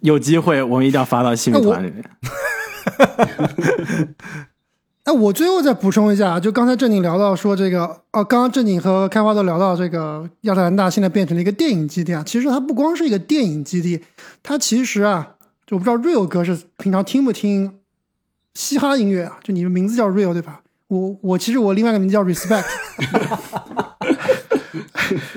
[0.00, 2.04] 有机会我们一定要发到新闻团里面。
[5.04, 12.24] 哎，我最后再补充一下，就刚才正经聊到说这个，哦，刚刚正经和开花都聊到这个亚特兰大现在变成了一个电影基地啊。
[12.26, 14.02] 其实它不光是一个电影基地，
[14.42, 17.74] 它其实啊，就我不知道 Real 哥是平常听不听。
[18.54, 20.62] 嘻哈音乐啊，就你的名字叫 Real 对吧？
[20.88, 22.64] 我我其实我另外一个名字叫 Respect，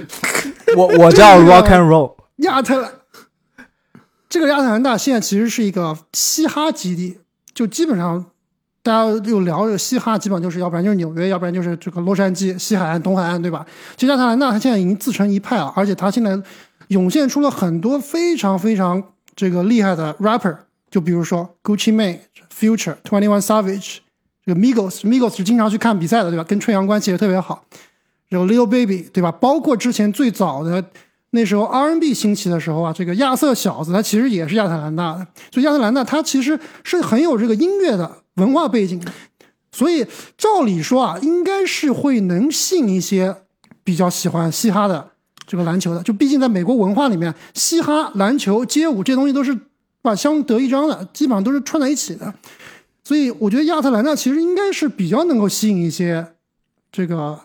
[0.77, 2.15] 我我叫 Rock and Roll。
[2.37, 2.91] 亚特兰，
[4.27, 7.19] 这个亚特兰大现在其实是一个嘻哈基地，
[7.53, 8.25] 就基本上
[8.81, 13.65] 大家又聊这个嘻哈，基本上就是要不然就是纽约，要不然就是这个洛杉矶西海岸、东海岸对吧？
[13.95, 16.37] 其实亚特兰大它现在已经自成一派了，而且它现在
[16.87, 19.01] 涌现出了很多非常非常
[19.35, 20.57] 这个厉害的 rapper，
[20.89, 22.19] 就比如说 Gucci Mane。
[22.53, 23.97] Future Twenty One Savage，
[24.45, 26.43] 这个 Migos，Migos 是经常去看比赛的，对吧？
[26.43, 27.65] 跟春阳关系也特别好。
[28.33, 29.31] 有 Lil Baby，对吧？
[29.31, 30.83] 包括之前最早的
[31.31, 35.27] 那时候 R&B 兴起的时候啊，这个亚瑟小子他其实也是亚特兰大的。
[35.51, 39.11] 所以亚特兰大他其实是很有这个音乐的文化背景的。
[39.71, 40.05] 所以
[40.37, 43.35] 照理说啊，应该是会能吸引一些
[43.83, 45.09] 比较喜欢嘻哈的
[45.47, 46.03] 这个篮球的。
[46.03, 49.57] 就毕竟在美国文化里面，嘻哈、篮球、街舞这些东西都是。
[50.05, 52.33] 把，相得益彰的，基本上都是串在一起的，
[53.05, 56.27] 所以我觉得亚特兰大其实应该是比较能够吸引一些
[56.91, 57.39] 这个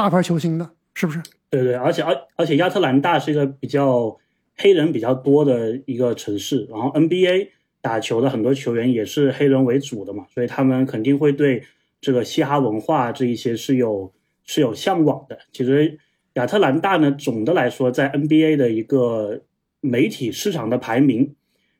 [0.00, 1.20] 大牌球星的，是不是？
[1.50, 4.16] 对对，而且而而且亚特兰大是一个比较
[4.56, 7.48] 黑人比较多的一个城市，然后 NBA
[7.82, 11.62] 打球的很多球员也是黑人为主的嘛，所以他们肯定会对
[12.00, 14.10] 这个嘻哈文化这一些是有
[14.44, 15.38] 是有向往的。
[15.52, 15.98] 其实
[16.34, 19.42] 亚特兰大呢，总的来说在 NBA 的一个
[19.80, 21.34] 媒体市场的排名。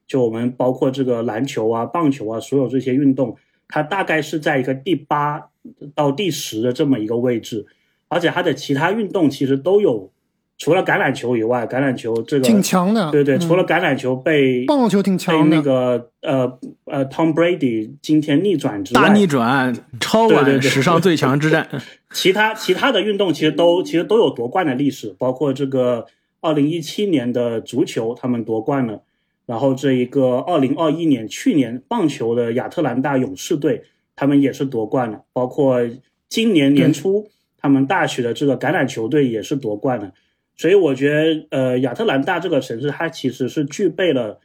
[0.07, 3.37] 就我们包括这个篮球啊、棒球啊，所有这些运动，
[3.69, 5.51] 它大概是在一个第八
[5.95, 7.65] 到第十的这么一个位置，
[8.11, 10.11] 而且他的其他运动其实都有，
[10.59, 21.67] 除了橄榄球以外，橄榄球这个挺强的，对对，除了橄榄球被棒球挺强的，那个呃呃，Tom Brady 今天逆转之大逆转，超完史上最强之战，
[22.13, 26.05] 其他其他的运动其实都其实都有夺冠的历史，包括这个
[26.41, 29.03] 二零一七年的足球，他们夺冠了。
[29.47, 33.83] 然后这一个二零二一年去年棒球的亚特兰大勇士队，
[34.15, 35.23] 他们也是夺冠了。
[35.33, 35.81] 包括
[36.29, 37.29] 今年年初
[37.61, 40.13] 他们大学的这个橄榄球队也是夺冠了。
[40.57, 44.39] 所以我觉得，呃，亚特兰大这个城市它其实是具备了，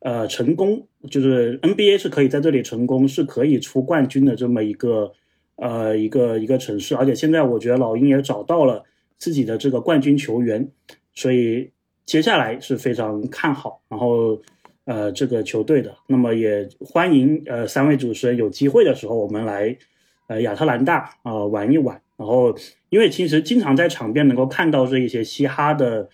[0.00, 5.12] 呃，成功就是 NBA 是可以在这里成功，是可以出冠军的这么一个，
[5.56, 6.94] 呃，一个一个城市。
[6.96, 8.84] 而且现在我觉得老鹰也找到了
[9.18, 10.68] 自己的这个冠军球员，
[11.14, 11.70] 所以
[12.04, 13.82] 接下来是非常看好。
[13.88, 14.40] 然后。
[14.84, 19.78] 呃，这个球队的，那么也欢迎呃三位主持人有机会的时候，我们来
[20.26, 22.02] 呃亚特兰大啊玩一玩。
[22.22, 22.54] 然后，
[22.88, 26.08] 因为其实经常在场边能够看到这一些嘻哈的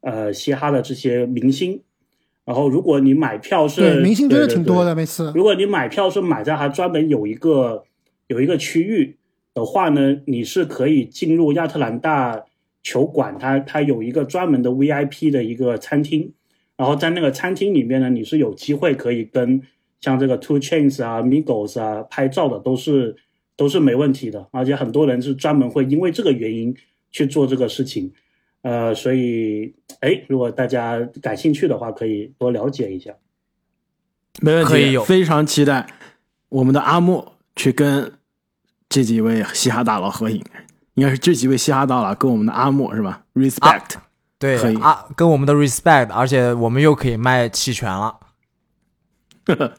[0.00, 1.80] 呃嘻哈的这些明星，
[2.44, 4.82] 然后如果你买票是，对明星真的挺多。
[4.82, 7.84] 对的，每次如果你买票是买在它专门有一个
[8.26, 9.16] 有一个区域
[9.54, 12.44] 的话呢，你是可以进入亚特兰大
[12.82, 16.32] 球馆，它它有一个专门的 VIP 的一个餐厅，
[16.76, 19.62] 然后在那个餐厅里面呢，你是有机会可以跟
[20.00, 23.14] 像这个 Two Chains 啊、Migos 啊拍照的，都是
[23.62, 26.74] 都是没问题的，而且很多人是专门会因为这个原因
[27.12, 28.12] 去做这个事情。
[28.62, 33.12] 呃，所以，哎，如果大家感兴趣的话，可以多了解一下。
[34.40, 35.86] 没问题，可以有非常期待
[36.48, 38.12] 我们的阿莫去跟
[38.88, 40.44] 这几位嘻哈大佬合影，
[40.94, 43.94] 应该是这几位嘻哈大佬跟我们的阿莫是吧？Respect，、
[44.40, 48.18] 对可以啊，跟我们的 respect，而且我们又可以卖弃权了。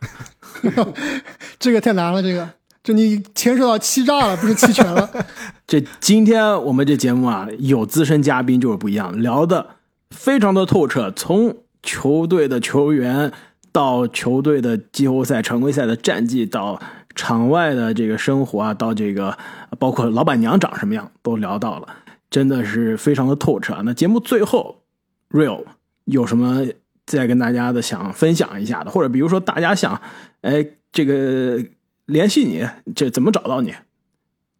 [1.59, 2.49] 这个太难了，这个
[2.83, 5.09] 这你牵涉到欺诈了，不是弃权了。
[5.65, 9.77] 这今天我们这节目啊，有资深嘉宾就是不一样，聊的
[10.11, 13.31] 非常的透彻，从球队的球员
[13.71, 16.81] 到球队的季后赛、常规赛的战绩，到
[17.15, 19.37] 场外的这个生活啊，到这个
[19.79, 21.87] 包括老板娘长什么样，都聊到了，
[22.29, 23.81] 真的是非常的透彻。
[23.85, 24.81] 那节目最后
[25.29, 25.63] ，Real
[26.03, 26.65] 有什么
[27.05, 30.01] 再跟大家的想分享一下的，或者比如说大家想，
[30.41, 31.63] 哎，这个
[32.05, 33.73] 联系你，这怎么找到你？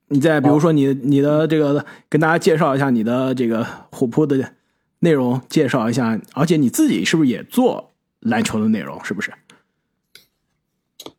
[0.08, 4.54] 你再比如说你你的这个跟大家介绍一下你的这个虎扑的
[5.00, 9.04] 内容，介绍一下，而且你自己是不是也做篮球的内容？
[9.04, 9.32] 是不是？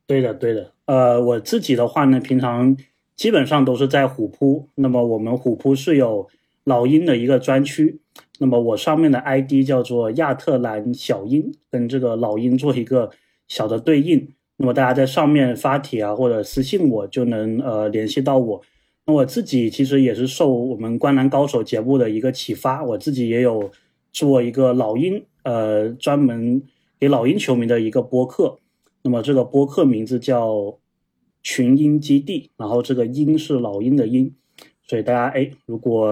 [0.07, 0.73] 对的，对的。
[0.87, 2.77] 呃，我自己的话呢，平常
[3.17, 4.69] 基本上都是在虎扑。
[4.77, 6.29] 那么我们虎扑是有
[6.63, 8.01] 老鹰的一个专区，
[8.39, 13.11] 那么我上面的 ID 叫做亚特兰小鹰，跟这个老鹰做一个
[13.49, 14.29] 小的对应。
[14.57, 18.63] 那么大家在上面发帖啊，或者私信我，就能呃联系到我。
[19.07, 23.71] 那我自己其实也是受我们《灌篮高手》节目的一个启发，我自己也有
[24.13, 26.63] 做一个老鹰呃专门
[26.99, 28.59] 给老鹰球迷的一个播客。
[29.03, 30.79] 那么这个播客名字叫
[31.43, 34.33] 群鹰基地，然后这个鹰是老鹰的鹰，
[34.87, 36.09] 所以大家哎，如果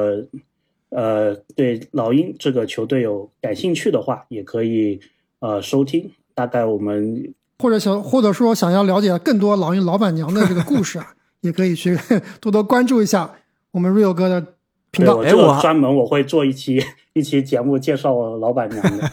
[0.91, 5.01] 呃对老鹰这个球队有感兴趣的话，也可以
[5.39, 6.11] 呃收听。
[6.35, 7.33] 大概我们
[7.63, 11.97] 或者想，或者说想要了解更多老鹰老板娘的这个故事啊， 也可以去
[12.41, 13.31] 多多关注一下
[13.71, 14.45] 我们 Real 哥的
[14.91, 19.11] 频道哎我专门我会做一期一期节目介绍我老板娘的。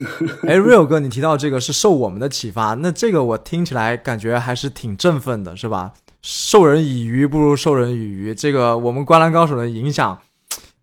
[0.48, 5.92] 哎，Real 哥，你提到这个是受我们的启发，那这个我听起来感觉还是挺振奋的，是吧？
[6.22, 10.18] 授人以鱼不如授人以渔，这个我们《灌篮高手》的影响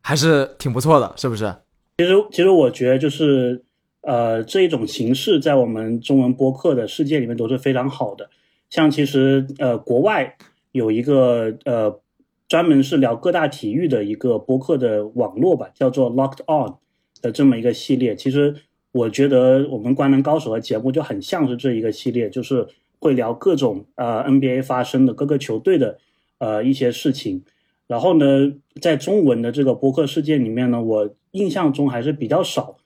[0.01, 1.53] 还是挺不错的，是不是？
[1.97, 3.63] 其实，其实我觉得就是，
[4.07, 8.29] 呃，这一种形式在我们中文播客的世界里面都是非常好的。
[8.69, 10.37] 像其实，呃，国外
[10.71, 11.99] 有一个呃
[12.47, 16.75] 专门是聊各大体育的一个播客的网络吧，叫做 Locked On
[17.21, 18.15] 的这么一个系列。
[18.15, 18.55] 其实
[18.93, 22.65] 我觉得我们《灌篮高手》的节目就很像是这一个系列，就是
[22.99, 25.97] 会聊各种呃 NBA 发生的各个球队的
[26.37, 27.43] 呃一些事情。
[27.87, 32.77] 然后呢，在中文的这个播客世界里面呢，我印象中还是比较少，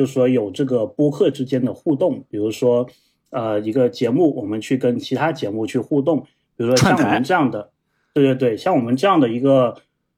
[0.00, 2.88] 就是说有这个播客之间的互动，比如说，
[3.28, 6.22] 呃，一个节目我们去跟其他节目去互动，
[6.56, 7.70] 比如说像我们这样的，
[8.14, 9.76] 对对对，像我们这样的一个，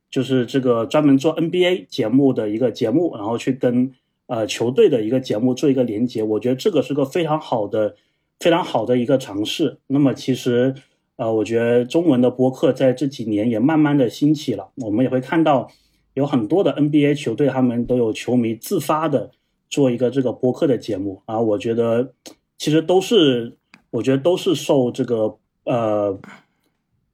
[0.08, 3.90] 就是这个专门做 NBA 节目的一个节目，然后去跟
[4.28, 7.96] 呃球队的一个节目做一个连接，我觉得这个是个非常好的、
[8.38, 9.78] 非常好的一个尝试。
[9.88, 10.74] 那么其实。
[11.16, 14.70] 呃，我觉得中文的播客在这几年也慢慢的兴起了。
[14.76, 15.70] 我们也会看到
[16.14, 19.30] 有很多的 NBA 球队，他们都有球迷自发的
[19.72, 21.40] 做一个这个播客的节目啊。
[21.40, 22.12] 我觉得
[22.58, 23.56] 其实都是，
[23.90, 26.20] 我觉得都是受这个呃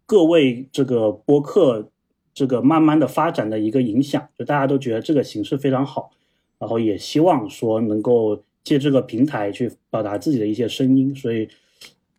[0.04, 1.88] 各位这个播客
[2.34, 6.10] 这个慢慢的发展的一个影响，就大家都觉得这个形式非常好，
[6.58, 11.48] 然后也希望说能够借这个平台去表达自己的一些声音，所以。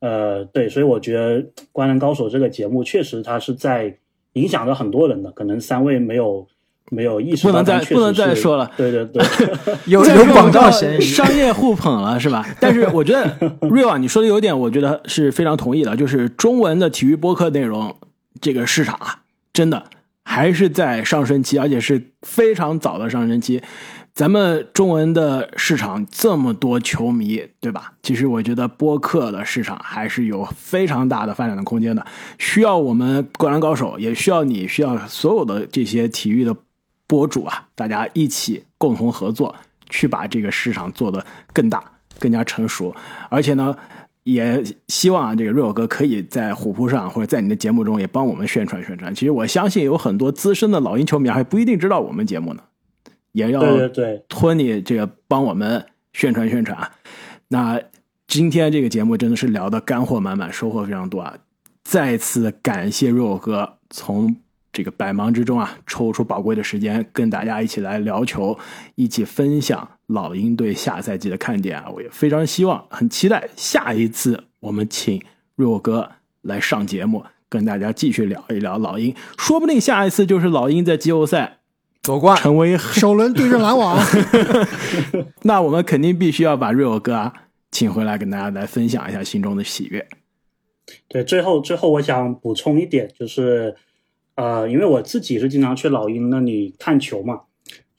[0.02, 3.98] 呃，对，所以我觉得《灌篮高手》这个节目确实它是在
[4.32, 6.48] 影响着很多人的，可能三位没有
[6.90, 9.24] 没有意识到，不能再不能再说了对对对，
[9.86, 11.02] 有有广告嫌疑。
[11.02, 12.46] 商业互捧了是吧？
[12.60, 13.26] 但是我觉得
[13.62, 17.96] Real 啊，你说的有点，我觉得是非常同意的，就是中文的体育播客内容
[18.42, 19.20] 这个市场啊，
[19.54, 19.84] 真的
[20.24, 23.62] 还是在上升期，而且是非常早的上升期。
[24.12, 27.94] 咱们中文的市场这么多球迷，对吧？
[28.04, 32.06] 其实我觉得播客的市场还是有非常大的发展的空间的，
[32.38, 36.54] 需要我们灌篮高手，也需要你，需要所有的这些体育的
[37.10, 39.56] 博主啊，大家一起共同合作，
[39.90, 41.84] 去把这个市场做得更大、
[42.20, 42.96] 更加成熟。
[43.32, 43.76] 而且呢，
[44.26, 49.14] 也希望啊，这个瑞友哥可以在虎扑上或者在你的节目中也帮我们宣传宣传。
[49.16, 52.62] 其实我相信有很多资深的老鹰球迷还不一定知道我们节目呢，
[53.32, 55.84] 也要对对对，托你这个帮我们
[56.14, 56.92] 宣传宣传啊。
[57.48, 57.82] 那
[58.28, 61.36] 今天这个节目真的是聊的干货满满，收获非常多啊！
[61.84, 64.36] 再次感谢瑞欧哥从
[64.72, 68.58] 这个百忙之中啊抽出宝贵的时间跟大家一起来聊球，
[68.96, 71.90] 一起分享老鹰队下赛季的看点啊！
[71.94, 75.22] 我也非常希望，很期待下一次我们请
[75.56, 76.12] 瑞欧哥
[76.42, 81.60] 来上节目，跟大家继续聊一聊老鹰，说不定下一次就是老鹰在季后赛
[82.04, 82.38] 夺冠。
[82.38, 83.98] 成为首轮对阵篮网
[85.44, 87.34] 那我们肯定必须要把瑞欧哥啊
[87.72, 90.08] 请回来，跟大家来分享一下心中的喜悦。
[91.08, 93.76] 对，最后最后我想补充一点，就是
[94.40, 97.42] 呃，因为我自己是经常去老鹰那里看球嘛，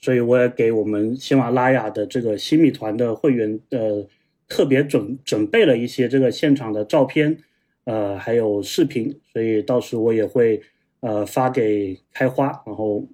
[0.01, 4.09] 所以我也给我们喜马拉雅的这个新米团的会员呃
[4.49, 7.37] 特别准准备了一些这个现场的照片，
[7.85, 10.63] 呃，还有视频，所以到时我也会
[11.01, 13.07] 呃发给开花，然后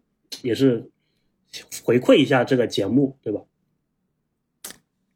[0.42, 0.88] 也是
[1.82, 3.40] 回馈一下这个节目，对吧？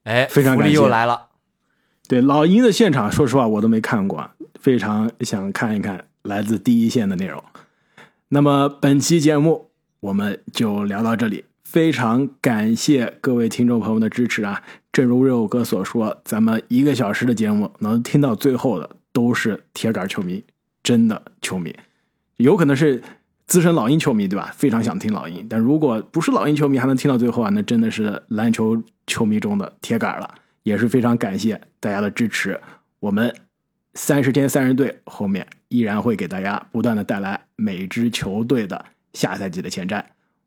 [0.02, 1.28] 哎，福利非常感谢又来了。
[2.08, 7.40] 对老鹰的现场，说实话我都没看过，非常想看一看来自第一线的内容。
[8.32, 14.62] 那么本期节目我们就聊到这里，非常感谢各位听众朋友的支持啊！
[14.92, 20.44] 正如瑞欧哥所说，咱们一个小时的节目能听到最后的都是铁杆球迷，
[20.80, 21.74] 真的球迷，
[22.36, 23.02] 有可能是
[23.48, 24.54] 资深老鹰球迷，对吧？
[24.56, 30.32] 非常想听老鹰，但如果不是老鹰球迷还能听到最后啊，那真的是篮球球迷中的铁杆了。
[30.62, 32.60] 也是非常感谢大家的支持。
[33.00, 33.34] 我们
[33.94, 40.02] 三十天三人队后面依然会给大家不断的带来每支球队的下赛季的前瞻。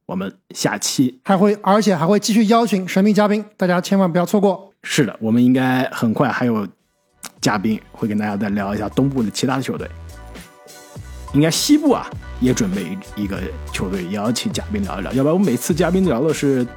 [0.05, 4.73] 我们下期还会而且还会继续邀请神秘嘉宾，大家千万不要错过。
[4.83, 6.67] 是的，我们应该很快还有
[7.39, 9.89] 嘉宾会跟大家再聊一下东部的其他的球队。
[11.33, 12.09] 应该西部啊
[12.41, 13.41] 也准备一个
[13.71, 16.67] 球队，也要请嘉宾聊一聊，要不然我每次嘉宾聊的是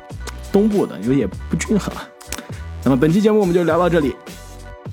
[0.53, 2.09] 东部的，有点不均衡啊。
[2.85, 4.15] 那么本期节目我们就聊到这里，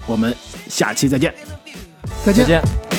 [0.07, 0.36] 我们
[0.67, 1.34] 下期再见。
[2.26, 2.92] 再见。